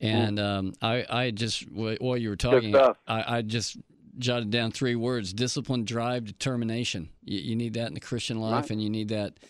[0.00, 3.78] And um, I, I just while you were talking, I, I just
[4.16, 7.08] jotted down three words: discipline, drive, determination.
[7.24, 8.70] You, you need that in the Christian life, right.
[8.70, 9.40] and you need that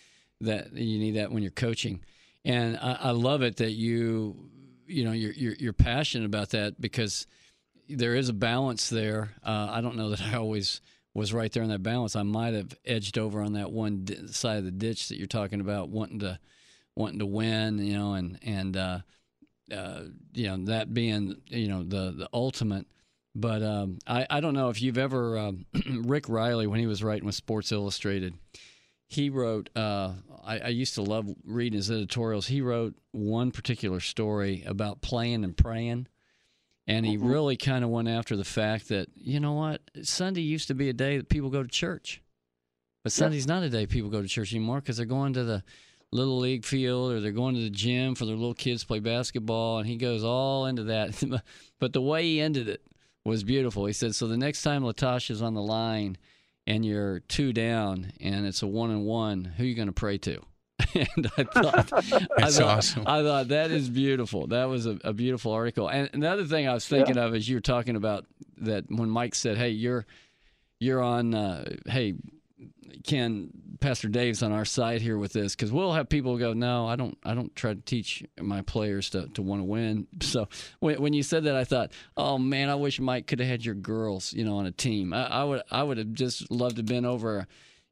[0.40, 2.00] that you need that when you're coaching
[2.48, 4.36] and I, I love it that you
[4.86, 7.26] you know you're, you're, you're passionate about that because
[7.88, 9.30] there is a balance there.
[9.44, 10.80] Uh, I don't know that I always
[11.14, 12.16] was right there in that balance.
[12.16, 15.26] I might have edged over on that one di- side of the ditch that you're
[15.26, 16.38] talking about, wanting to
[16.94, 18.98] wanting to win, you know, and and uh,
[19.72, 20.02] uh,
[20.34, 22.86] you know that being you know the the ultimate.
[23.34, 27.02] But um, I I don't know if you've ever um, Rick Reilly when he was
[27.02, 28.34] writing with Sports Illustrated
[29.08, 30.12] he wrote uh,
[30.44, 35.44] I, I, used to love reading his editorials he wrote one particular story about playing
[35.44, 36.06] and praying
[36.88, 37.28] and he mm-hmm.
[37.28, 40.88] really kind of went after the fact that you know what sunday used to be
[40.88, 42.20] a day that people go to church
[43.04, 43.54] but sunday's yeah.
[43.54, 45.62] not a day people go to church anymore because they're going to the
[46.10, 48.98] little league field or they're going to the gym for their little kids to play
[48.98, 51.22] basketball and he goes all into that
[51.78, 52.82] but the way he ended it
[53.24, 56.16] was beautiful he said so the next time latasha's on the line
[56.68, 59.92] and you're two down and it's a one and one, who are you going to
[59.92, 60.42] pray to?
[60.94, 63.04] and I thought, I thought, awesome.
[63.06, 64.46] I thought that is beautiful.
[64.48, 65.88] That was a, a beautiful article.
[65.88, 67.24] And another thing I was thinking yeah.
[67.24, 68.26] of is you were talking about
[68.58, 70.06] that when Mike said, "Hey, you're
[70.78, 71.34] you're on.
[71.34, 72.14] Uh, hey,
[73.04, 73.50] Ken,
[73.80, 76.96] Pastor Dave's on our side here with this because we'll have people go, no, I
[76.96, 80.06] don't, I don't try to teach my players to, to want to win.
[80.28, 80.48] So
[80.80, 83.64] when, when you said that, I thought, oh man, I wish Mike could have had
[83.64, 85.12] your girls, you know, on a team.
[85.12, 87.46] I, I would, I would have just loved to have been over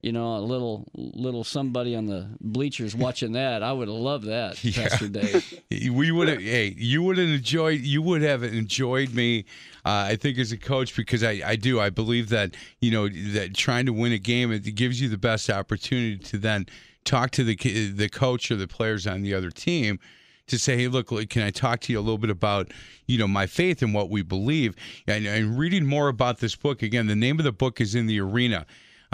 [0.07, 3.64] you know, a little little somebody on the bleachers watching that.
[3.64, 4.88] I would have loved that, yeah.
[4.88, 5.62] Pastor Dave.
[5.92, 6.40] we would have.
[6.40, 7.80] Hey, you would have enjoyed.
[7.80, 9.46] You would have enjoyed me.
[9.84, 11.80] Uh, I think as a coach because I, I do.
[11.80, 15.18] I believe that you know that trying to win a game it gives you the
[15.18, 16.66] best opportunity to then
[17.04, 17.57] talk to the
[17.90, 19.98] the coach or the players on the other team
[20.46, 22.70] to say, hey, look, can I talk to you a little bit about,
[23.09, 24.76] you know, my faith and what we believe?
[25.09, 28.07] And, and reading more about this book, again, the name of the book is In
[28.07, 28.64] the Arena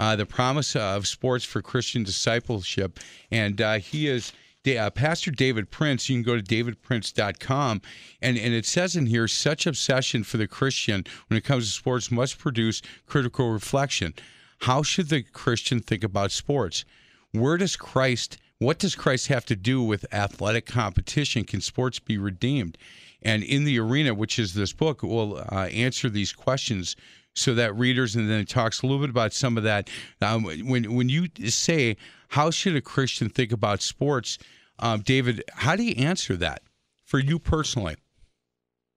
[0.03, 2.99] uh, the promise of sports for Christian discipleship.
[3.31, 4.33] And uh, he is
[4.67, 6.09] uh, Pastor David Prince.
[6.09, 7.81] You can go to davidprince.com.
[8.21, 11.71] And, and it says in here such obsession for the Christian when it comes to
[11.71, 14.13] sports must produce critical reflection.
[14.59, 16.83] How should the Christian think about sports?
[17.31, 21.45] Where does Christ, what does Christ have to do with athletic competition?
[21.45, 22.77] Can sports be redeemed?
[23.21, 26.97] And in the arena, which is this book, will uh, answer these questions
[27.35, 29.89] so that readers, and then it talks a little bit about some of that.
[30.21, 31.97] Um, when when you say
[32.29, 34.37] how should a Christian think about sports,
[34.79, 36.61] um, David, how do you answer that
[37.05, 37.95] for you personally?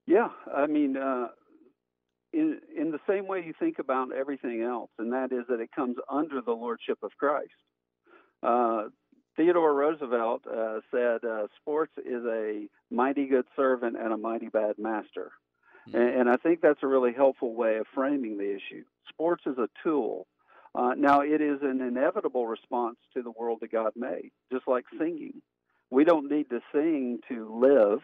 [0.06, 1.28] Yeah, I mean, uh,
[2.32, 5.70] in in the same way you think about everything else, and that is that it
[5.74, 7.50] comes under the lordship of Christ.
[8.42, 8.84] Uh,
[9.36, 14.76] Theodore Roosevelt uh, said, uh, "Sports is a mighty good servant and a mighty bad
[14.78, 15.32] master."
[15.88, 15.96] Mm-hmm.
[15.96, 18.84] And, and, I think that's a really helpful way of framing the issue.
[19.08, 20.26] Sports is a tool.
[20.74, 24.84] Uh, now, it is an inevitable response to the world that God made, just like
[24.98, 25.40] singing.
[25.90, 28.00] We don't need to sing to live,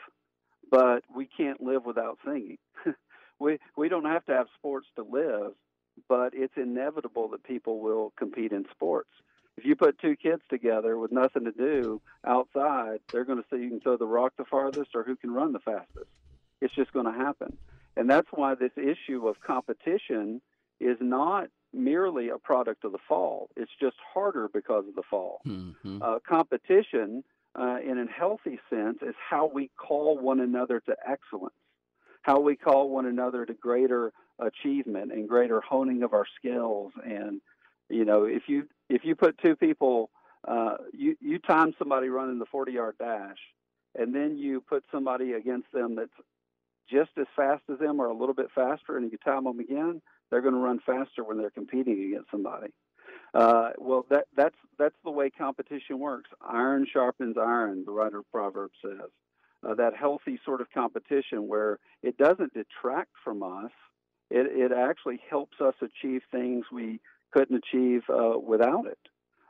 [0.71, 2.59] but we can't live without singing.
[3.39, 5.53] we we don't have to have sports to live,
[6.09, 9.11] but it's inevitable that people will compete in sports.
[9.57, 13.63] If you put two kids together with nothing to do outside, they're going to see
[13.63, 16.09] who can throw the rock the farthest or who can run the fastest.
[16.63, 17.59] It's just going to happen.
[17.97, 20.41] And that's why this issue of competition
[20.81, 23.49] is not merely a product of the fall.
[23.57, 25.41] It's just harder because of the fall.
[25.47, 26.03] Mm-hmm.
[26.03, 27.25] Uh, competition,
[27.59, 31.55] uh, in a healthy sense, is how we call one another to excellence,
[32.23, 36.93] how we call one another to greater achievement and greater honing of our skills.
[37.05, 37.41] And
[37.89, 40.11] you know, if you if you put two people,
[40.47, 43.39] uh, you you time somebody running the 40 yard dash,
[43.95, 46.11] and then you put somebody against them that's
[46.91, 50.03] just as fast as them or a little bit faster, and you time them again,
[50.31, 52.69] they're going to run faster when they're competing against somebody.
[53.35, 56.31] Uh, well, that that's that's the way competition works.
[56.47, 59.11] Iron sharpens iron, the writer of Proverbs says.
[59.67, 63.71] Uh, that healthy sort of competition where it doesn't detract from us,
[64.31, 68.99] it it actually helps us achieve things we couldn't achieve uh, without it.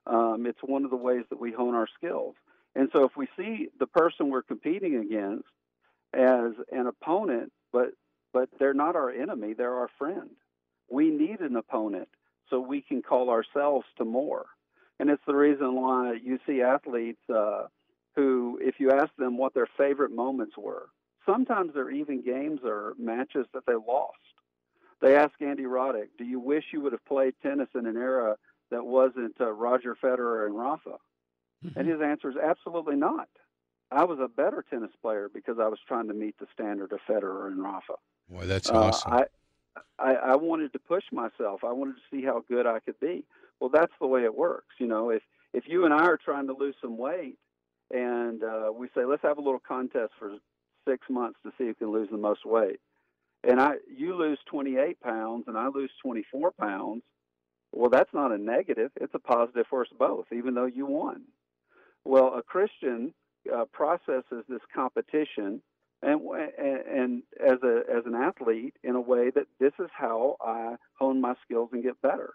[0.06, 2.34] Um, it's one of the ways that we hone our skills.
[2.74, 5.48] And so, if we see the person we're competing against
[6.12, 7.92] as an opponent, but
[8.32, 10.30] but they're not our enemy; they're our friend.
[10.90, 12.08] We need an opponent
[12.48, 14.46] so we can call ourselves to more.
[14.98, 17.64] And it's the reason why you see athletes uh,
[18.14, 20.88] who, if you ask them what their favorite moments were,
[21.24, 24.18] sometimes they're even games or matches that they lost.
[25.00, 28.36] They ask Andy Roddick, "Do you wish you would have played tennis in an era
[28.70, 30.98] that wasn't uh, Roger Federer and Rafa?"
[31.64, 31.78] Mm-hmm.
[31.78, 33.28] And his answer is absolutely not.
[33.92, 37.00] I was a better tennis player because I was trying to meet the standard of
[37.08, 37.94] Federer and Rafa.
[38.28, 39.12] Boy, that's awesome.
[39.12, 39.22] Uh,
[39.98, 41.64] I, I, I wanted to push myself.
[41.64, 43.24] I wanted to see how good I could be.
[43.60, 44.74] Well, that's the way it works.
[44.78, 45.22] You know, if
[45.52, 47.38] if you and I are trying to lose some weight,
[47.92, 50.32] and uh, we say let's have a little contest for
[50.88, 52.80] six months to see who can lose the most weight,
[53.44, 57.02] and I you lose 28 pounds and I lose 24 pounds,
[57.72, 58.90] well, that's not a negative.
[59.00, 61.22] It's a positive for us both, even though you won.
[62.04, 63.14] Well, a Christian
[63.52, 65.62] uh, processes this competition
[66.02, 66.20] and,
[66.58, 71.20] and as a as an athlete in a way that this is how I hone
[71.20, 72.34] my skills and get better.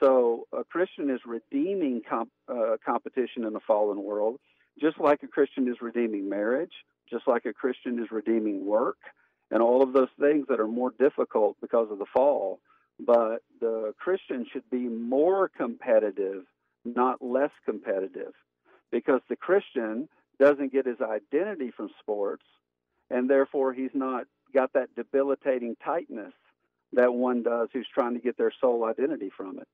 [0.00, 4.38] So a Christian is redeeming comp, uh, competition in a fallen world,
[4.78, 6.72] just like a Christian is redeeming marriage,
[7.08, 8.98] just like a Christian is redeeming work,
[9.50, 12.60] and all of those things that are more difficult because of the fall.
[12.98, 16.44] But the Christian should be more competitive,
[16.84, 18.32] not less competitive,
[18.90, 20.08] because the Christian
[20.38, 22.44] doesn't get his identity from sports
[23.10, 26.32] and therefore he's not got that debilitating tightness
[26.92, 29.68] that one does who's trying to get their sole identity from it.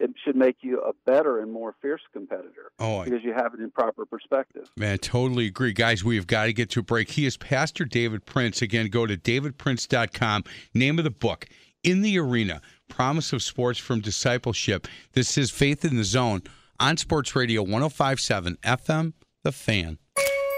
[0.00, 3.60] It should make you a better and more fierce competitor oh, because you have it
[3.60, 4.70] in proper perspective.
[4.76, 5.72] Man, totally agree.
[5.72, 7.10] Guys, we have got to get to a break.
[7.10, 8.62] He is Pastor David Prince.
[8.62, 10.44] Again, go to davidprince.com.
[10.72, 11.46] Name of the book,
[11.82, 14.86] In the Arena Promise of Sports from Discipleship.
[15.14, 16.42] This is Faith in the Zone
[16.78, 19.98] on Sports Radio 1057 FM, The Fan.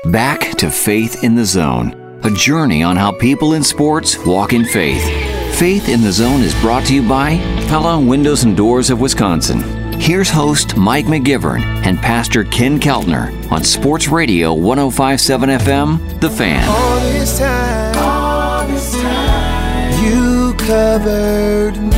[0.06, 4.64] Back to Faith in the Zone a journey on how people in sports walk in
[4.64, 5.02] faith.
[5.58, 7.36] Faith in the Zone is brought to you by
[7.68, 9.60] Pella Windows and Doors of Wisconsin.
[9.98, 16.68] Here's host Mike McGivern and Pastor Ken Keltner on Sports Radio 1057 FM, The Fan.
[16.68, 21.89] All this time, all this time you covered me.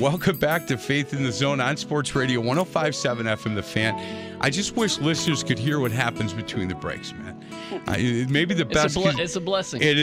[0.00, 4.36] Welcome back to Faith in the Zone on Sports Radio 1057 FM The Fan.
[4.42, 7.42] I just wish listeners could hear what happens between the breaks, man.
[7.86, 7.96] Uh,
[8.30, 8.86] maybe the best.
[8.86, 9.80] It's a, ble- it's a blessing.
[9.82, 9.98] It,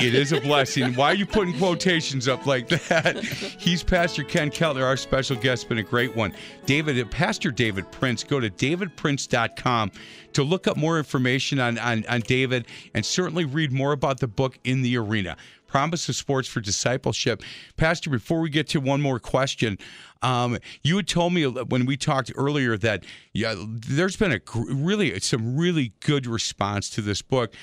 [0.00, 0.94] it, is a blessing.
[0.94, 3.18] Why are you putting quotations up like that?
[3.58, 5.68] He's Pastor Ken Keltner, our special guest.
[5.68, 6.32] Been a great one.
[6.64, 8.24] David, Pastor David Prince.
[8.24, 9.90] Go to davidprince.com
[10.32, 14.28] to look up more information on, on, on David and certainly read more about the
[14.28, 15.36] book In the Arena.
[15.74, 17.42] Promise of Sports for Discipleship.
[17.76, 19.76] Pastor, before we get to one more question,
[20.22, 24.40] um, you had told me when we talked earlier that yeah, there's been a
[24.72, 27.56] really some really good response to this book.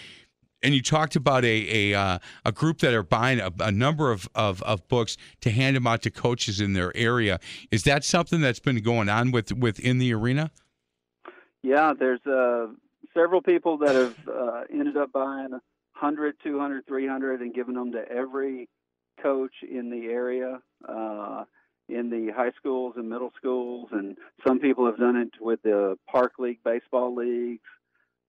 [0.62, 4.12] And you talked about a a, uh, a group that are buying a, a number
[4.12, 7.40] of, of, of books to hand them out to coaches in their area.
[7.72, 10.52] Is that something that's been going on with within the arena?
[11.64, 12.74] Yeah, there's uh,
[13.14, 15.62] several people that have uh, ended up buying
[16.02, 18.68] 100, 200, 300, and giving them to every
[19.22, 21.44] coach in the area, uh,
[21.88, 23.90] in the high schools and middle schools.
[23.92, 27.62] And some people have done it with the Park League baseball leagues.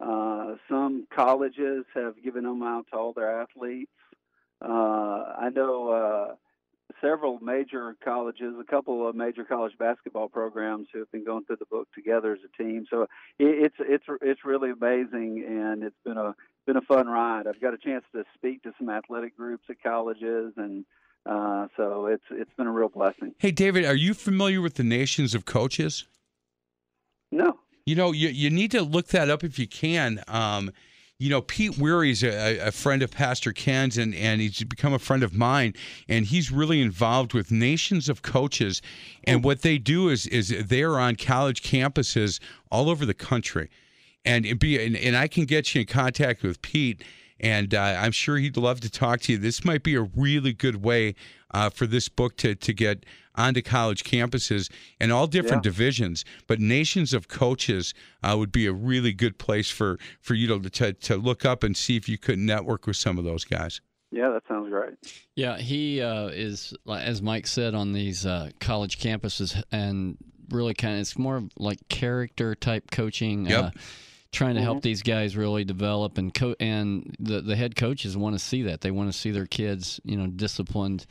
[0.01, 3.91] Uh, some colleges have given them out to all their athletes.
[4.61, 6.35] Uh, I know uh,
[7.01, 11.57] several major colleges, a couple of major college basketball programs who have been going through
[11.57, 12.86] the book together as a team.
[12.90, 16.34] So it, it's it's it's really amazing, and it's been a
[16.66, 17.47] been a fun ride.
[17.47, 20.84] I've got a chance to speak to some athletic groups at colleges, and
[21.26, 23.34] uh, so it's it's been a real blessing.
[23.38, 26.07] Hey, David, are you familiar with the Nations of Coaches?
[27.30, 27.59] No.
[27.86, 30.22] You know, you you need to look that up if you can.
[30.28, 30.72] Um,
[31.23, 34.93] you know, Pete Weary is a, a friend of Pastor Ken's, and, and he's become
[34.93, 35.73] a friend of mine.
[36.09, 38.83] And he's really involved with nations of coaches.
[39.23, 42.41] And what they do is is they're on college campuses
[42.73, 43.70] all over the country,
[44.25, 47.05] and be and, and I can get you in contact with Pete.
[47.39, 49.39] And uh, I'm sure he'd love to talk to you.
[49.39, 51.14] This might be a really good way
[51.53, 55.70] uh, for this book to to get onto college campuses and all different Yeah.
[55.70, 56.24] divisions.
[56.46, 60.70] But nations of coaches uh, would be a really good place for for you to,
[60.70, 63.80] to to look up and see if you could network with some of those guys.
[64.11, 64.92] Yeah, that sounds great.
[65.36, 70.18] Yeah, he uh, is, as Mike said, on these uh, college campuses, and
[70.50, 73.46] really kind of it's more like character type coaching.
[73.46, 73.64] Yep.
[73.64, 73.70] Uh,
[74.32, 78.34] trying to help these guys really develop and co- and the the head coaches want
[78.34, 81.05] to see that they want to see their kids you know disciplined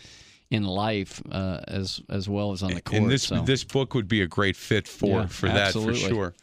[0.52, 3.02] in life uh, as as well as on the court.
[3.02, 3.42] and this so.
[3.42, 6.34] this book would be a great fit for Yeah, for that for sure.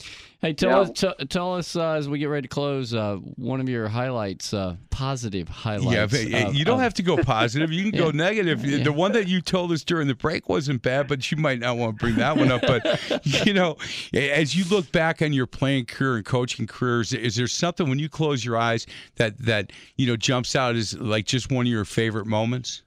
[0.41, 0.79] Hey, tell Yeah.
[0.79, 3.89] us, t- tell us uh, as we get ready to close, uh, one of your
[3.89, 5.93] highlights, uh, positive highlights.
[5.93, 7.73] Yeah, but uh, of- you don't of- have to go positive.
[7.73, 8.13] You can go Yeah.
[8.13, 8.63] negative.
[8.85, 11.77] The one that you told us during the break wasn't bad, but you might not
[11.77, 12.63] want to bring that one up.
[12.63, 13.79] But you know,
[14.15, 17.99] as you look back on your playing career and coaching careers, is there something when
[17.99, 18.87] you close your eyes
[19.17, 22.83] that that you know jumps out as like just one of your favorite moments?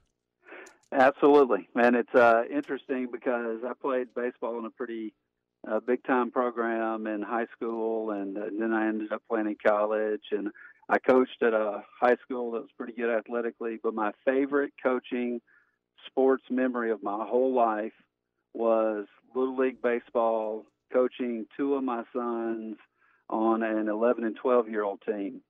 [0.92, 5.14] Absolutely, and it's uh, interesting because I played baseball in a pretty
[5.66, 9.56] uh, big time program in high school, and, uh, then I ended up playing in
[9.64, 10.50] college, and
[10.90, 13.78] I coached at a high school that was pretty good athletically.
[13.82, 15.40] But my favorite coaching
[16.06, 17.94] sports memory of my whole life
[18.52, 22.76] was little league baseball, coaching two of my sons
[23.30, 25.40] on an 11 and 12 year old team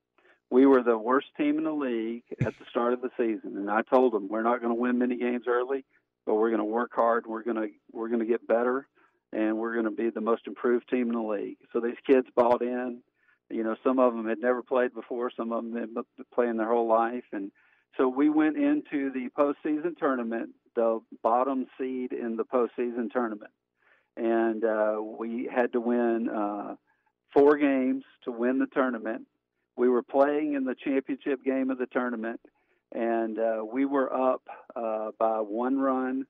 [0.53, 3.71] we were the worst team in the league at the start of the season, and
[3.71, 5.83] I told them we're not going to win many games early,
[6.27, 7.25] but we're going to work hard.
[7.25, 8.87] We're going to we're going to get better,
[9.31, 11.57] and we're going to be the most improved team in the league.
[11.71, 13.01] So these kids bought in.
[13.49, 15.31] You know, some of them had never played before.
[15.35, 17.51] Some of them had been playing their whole life, and
[17.97, 23.51] so we went into the postseason tournament, the bottom seed in the postseason tournament,
[24.17, 26.75] and uh, we had to win uh,
[27.33, 29.25] four games to win the tournament
[29.75, 32.39] we were playing in the championship game of the tournament,
[32.91, 34.43] and uh, we were up
[34.75, 36.25] uh, by one run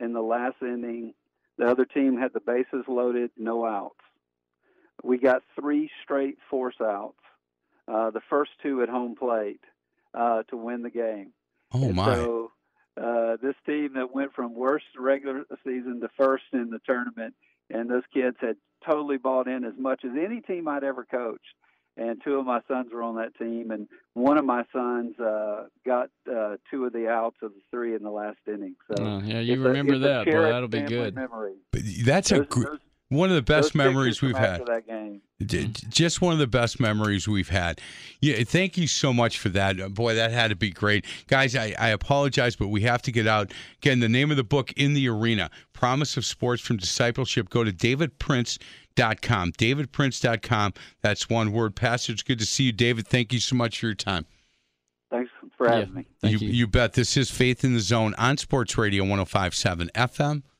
[0.00, 1.14] in the last inning.
[1.58, 3.94] The other team had the bases loaded, no outs.
[5.02, 7.18] We got three straight force outs,
[7.86, 9.60] uh, the first two at home plate,
[10.12, 11.32] uh, to win the game.
[11.72, 12.14] Oh And my!
[12.14, 12.52] So
[13.00, 17.34] uh, this team that went from worst regular season to first in the tournament,
[17.70, 21.54] and those kids had totally bought in as much as any team I'd ever coached.
[22.00, 25.64] And two of my sons were on that team, and one of my sons uh,
[25.84, 28.76] got uh, two of the outs of the three in the last inning.
[28.96, 30.30] So Uh, yeah, you remember a that, boy.
[30.30, 31.14] cherished That'll be good.
[31.16, 31.54] Memory.
[31.72, 32.78] But that's a Those- gr- those-
[33.10, 34.64] one of the best those memories we've had.
[34.66, 35.22] that game.
[35.88, 37.80] Just one of the best memories we've had.
[38.20, 39.80] Yeah, thank you so much for that.
[39.80, 41.04] Uh, Boy, that had to be great.
[41.28, 43.52] Guys, I, I apologize, but we have to get out.
[43.80, 47.48] Again, the name of the book, In the Arena Promise of Sports from Discipleship.
[47.50, 49.52] Go to davidprince.com.
[49.52, 50.74] Davidprince.com.
[51.02, 51.76] That's one word.
[51.76, 53.06] Pastor, it's good to see you, David.
[53.06, 54.26] Thank you so much for your time.
[55.10, 55.94] Thanks for having Yeah.
[55.94, 56.06] me.
[56.20, 56.48] Thank you.
[56.48, 56.92] you bet.
[56.94, 60.42] This is Faith in the Zone on Sports Radio 1057 FM,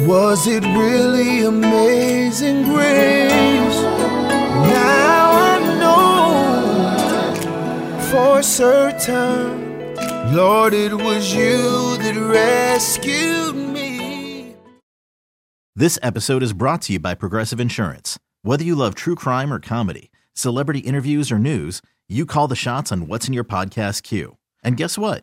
[0.00, 3.80] Was it really amazing grace?
[4.66, 7.30] Now I know
[8.10, 9.94] for certain,
[10.34, 14.56] Lord, it was you that rescued me.
[15.76, 18.18] This episode is brought to you by Progressive Insurance.
[18.42, 22.90] Whether you love true crime or comedy, celebrity interviews or news, you call the shots
[22.90, 24.38] on what's in your podcast queue.
[24.64, 25.22] And guess what?